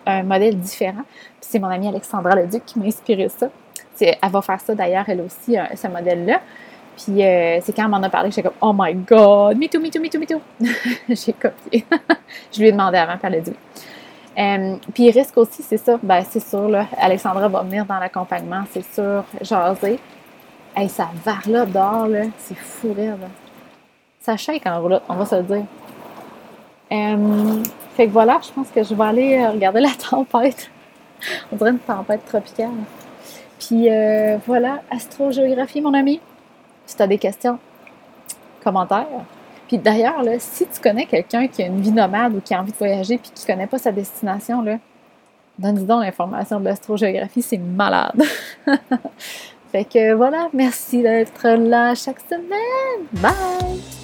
un 0.05 0.23
modèle 0.23 0.57
différent. 0.57 1.03
Puis 1.39 1.49
c'est 1.49 1.59
mon 1.59 1.67
amie 1.67 1.87
Alexandra 1.87 2.35
Leduc 2.35 2.65
qui 2.65 2.79
m'a 2.79 2.85
inspiré 2.85 3.29
ça. 3.29 3.49
Elle 3.99 4.31
va 4.31 4.41
faire 4.41 4.59
ça 4.59 4.73
d'ailleurs, 4.73 5.05
elle 5.07 5.21
aussi, 5.21 5.57
euh, 5.57 5.63
ce 5.75 5.87
modèle-là. 5.87 6.41
Puis 6.97 7.23
euh, 7.23 7.59
c'est 7.61 7.73
quand 7.75 7.83
elle 7.83 7.89
m'en 7.89 8.01
a 8.01 8.09
parlé 8.09 8.29
que 8.29 8.35
j'étais 8.35 8.49
comme 8.49 8.57
Oh 8.61 8.73
my 8.77 8.93
God, 8.93 9.57
me 9.57 9.67
too, 9.67 9.79
me 9.79 9.89
too, 9.89 9.99
me 9.99 10.09
too, 10.09 10.19
me 10.19 10.25
too. 10.25 10.41
J'ai 11.09 11.33
copié. 11.33 11.85
je 12.51 12.59
lui 12.59 12.67
ai 12.67 12.71
demandé 12.71 12.97
avant, 12.97 13.17
puis 13.17 13.27
elle 13.27 13.35
a 13.35 13.39
dit 13.39 13.53
puis 14.93 15.03
il 15.05 15.11
risque 15.11 15.37
aussi, 15.37 15.61
c'est 15.61 15.77
sûr, 15.77 15.99
ben 16.01 16.23
c'est 16.29 16.39
sûr, 16.39 16.69
là, 16.69 16.87
Alexandra 16.97 17.47
va 17.47 17.63
venir 17.63 17.85
dans 17.85 17.99
l'accompagnement, 17.99 18.63
c'est 18.71 18.85
sûr, 18.93 19.23
jaser. 19.41 19.99
Hey, 20.75 20.87
ça 20.87 21.09
var 21.25 21.41
là 21.47 21.65
dehors, 21.65 22.07
là, 22.07 22.23
c'est 22.37 22.55
fou 22.55 22.93
là. 22.97 23.15
Ça 24.19 24.37
shake 24.37 24.65
en 24.65 24.81
roulotte, 24.81 25.03
on 25.09 25.15
va 25.15 25.25
se 25.25 25.35
le 25.35 25.43
dire. 25.43 25.65
Euh, 26.91 27.63
fait 27.95 28.07
que 28.07 28.11
voilà, 28.11 28.39
je 28.41 28.51
pense 28.51 28.69
que 28.69 28.83
je 28.83 28.93
vais 28.93 29.03
aller 29.03 29.47
regarder 29.47 29.79
la 29.81 29.89
tempête. 29.89 30.69
on 31.51 31.55
dirait 31.55 31.71
une 31.71 31.79
tempête 31.79 32.25
tropicale. 32.25 32.69
Puis 33.59 33.89
voilà, 34.47 34.81
astrogéographie, 34.89 35.81
mon 35.81 35.93
ami. 35.93 36.19
Si 36.85 36.95
tu 36.95 37.03
as 37.03 37.07
des 37.07 37.17
questions, 37.17 37.59
commentaires. 38.63 39.07
Puis 39.67 39.77
d'ailleurs, 39.77 40.21
si 40.39 40.65
tu 40.67 40.81
connais 40.81 41.05
quelqu'un 41.05 41.47
qui 41.47 41.63
a 41.63 41.67
une 41.67 41.81
vie 41.81 41.91
nomade 41.91 42.35
ou 42.35 42.41
qui 42.41 42.53
a 42.53 42.59
envie 42.59 42.71
de 42.71 42.77
voyager 42.77 43.17
puis 43.17 43.31
qui 43.33 43.43
ne 43.43 43.53
connaît 43.53 43.67
pas 43.67 43.77
sa 43.77 43.91
destination, 43.91 44.63
donne-lui 45.57 45.85
donc 45.85 46.03
l'information 46.03 46.59
de 46.59 46.65
l'astrogéographie, 46.65 47.41
c'est 47.41 47.57
malade. 47.57 48.21
fait 49.71 49.85
que 49.85 50.13
voilà, 50.13 50.49
merci 50.53 51.01
d'être 51.01 51.47
là 51.47 51.95
chaque 51.95 52.19
semaine. 52.29 53.07
Bye! 53.13 54.00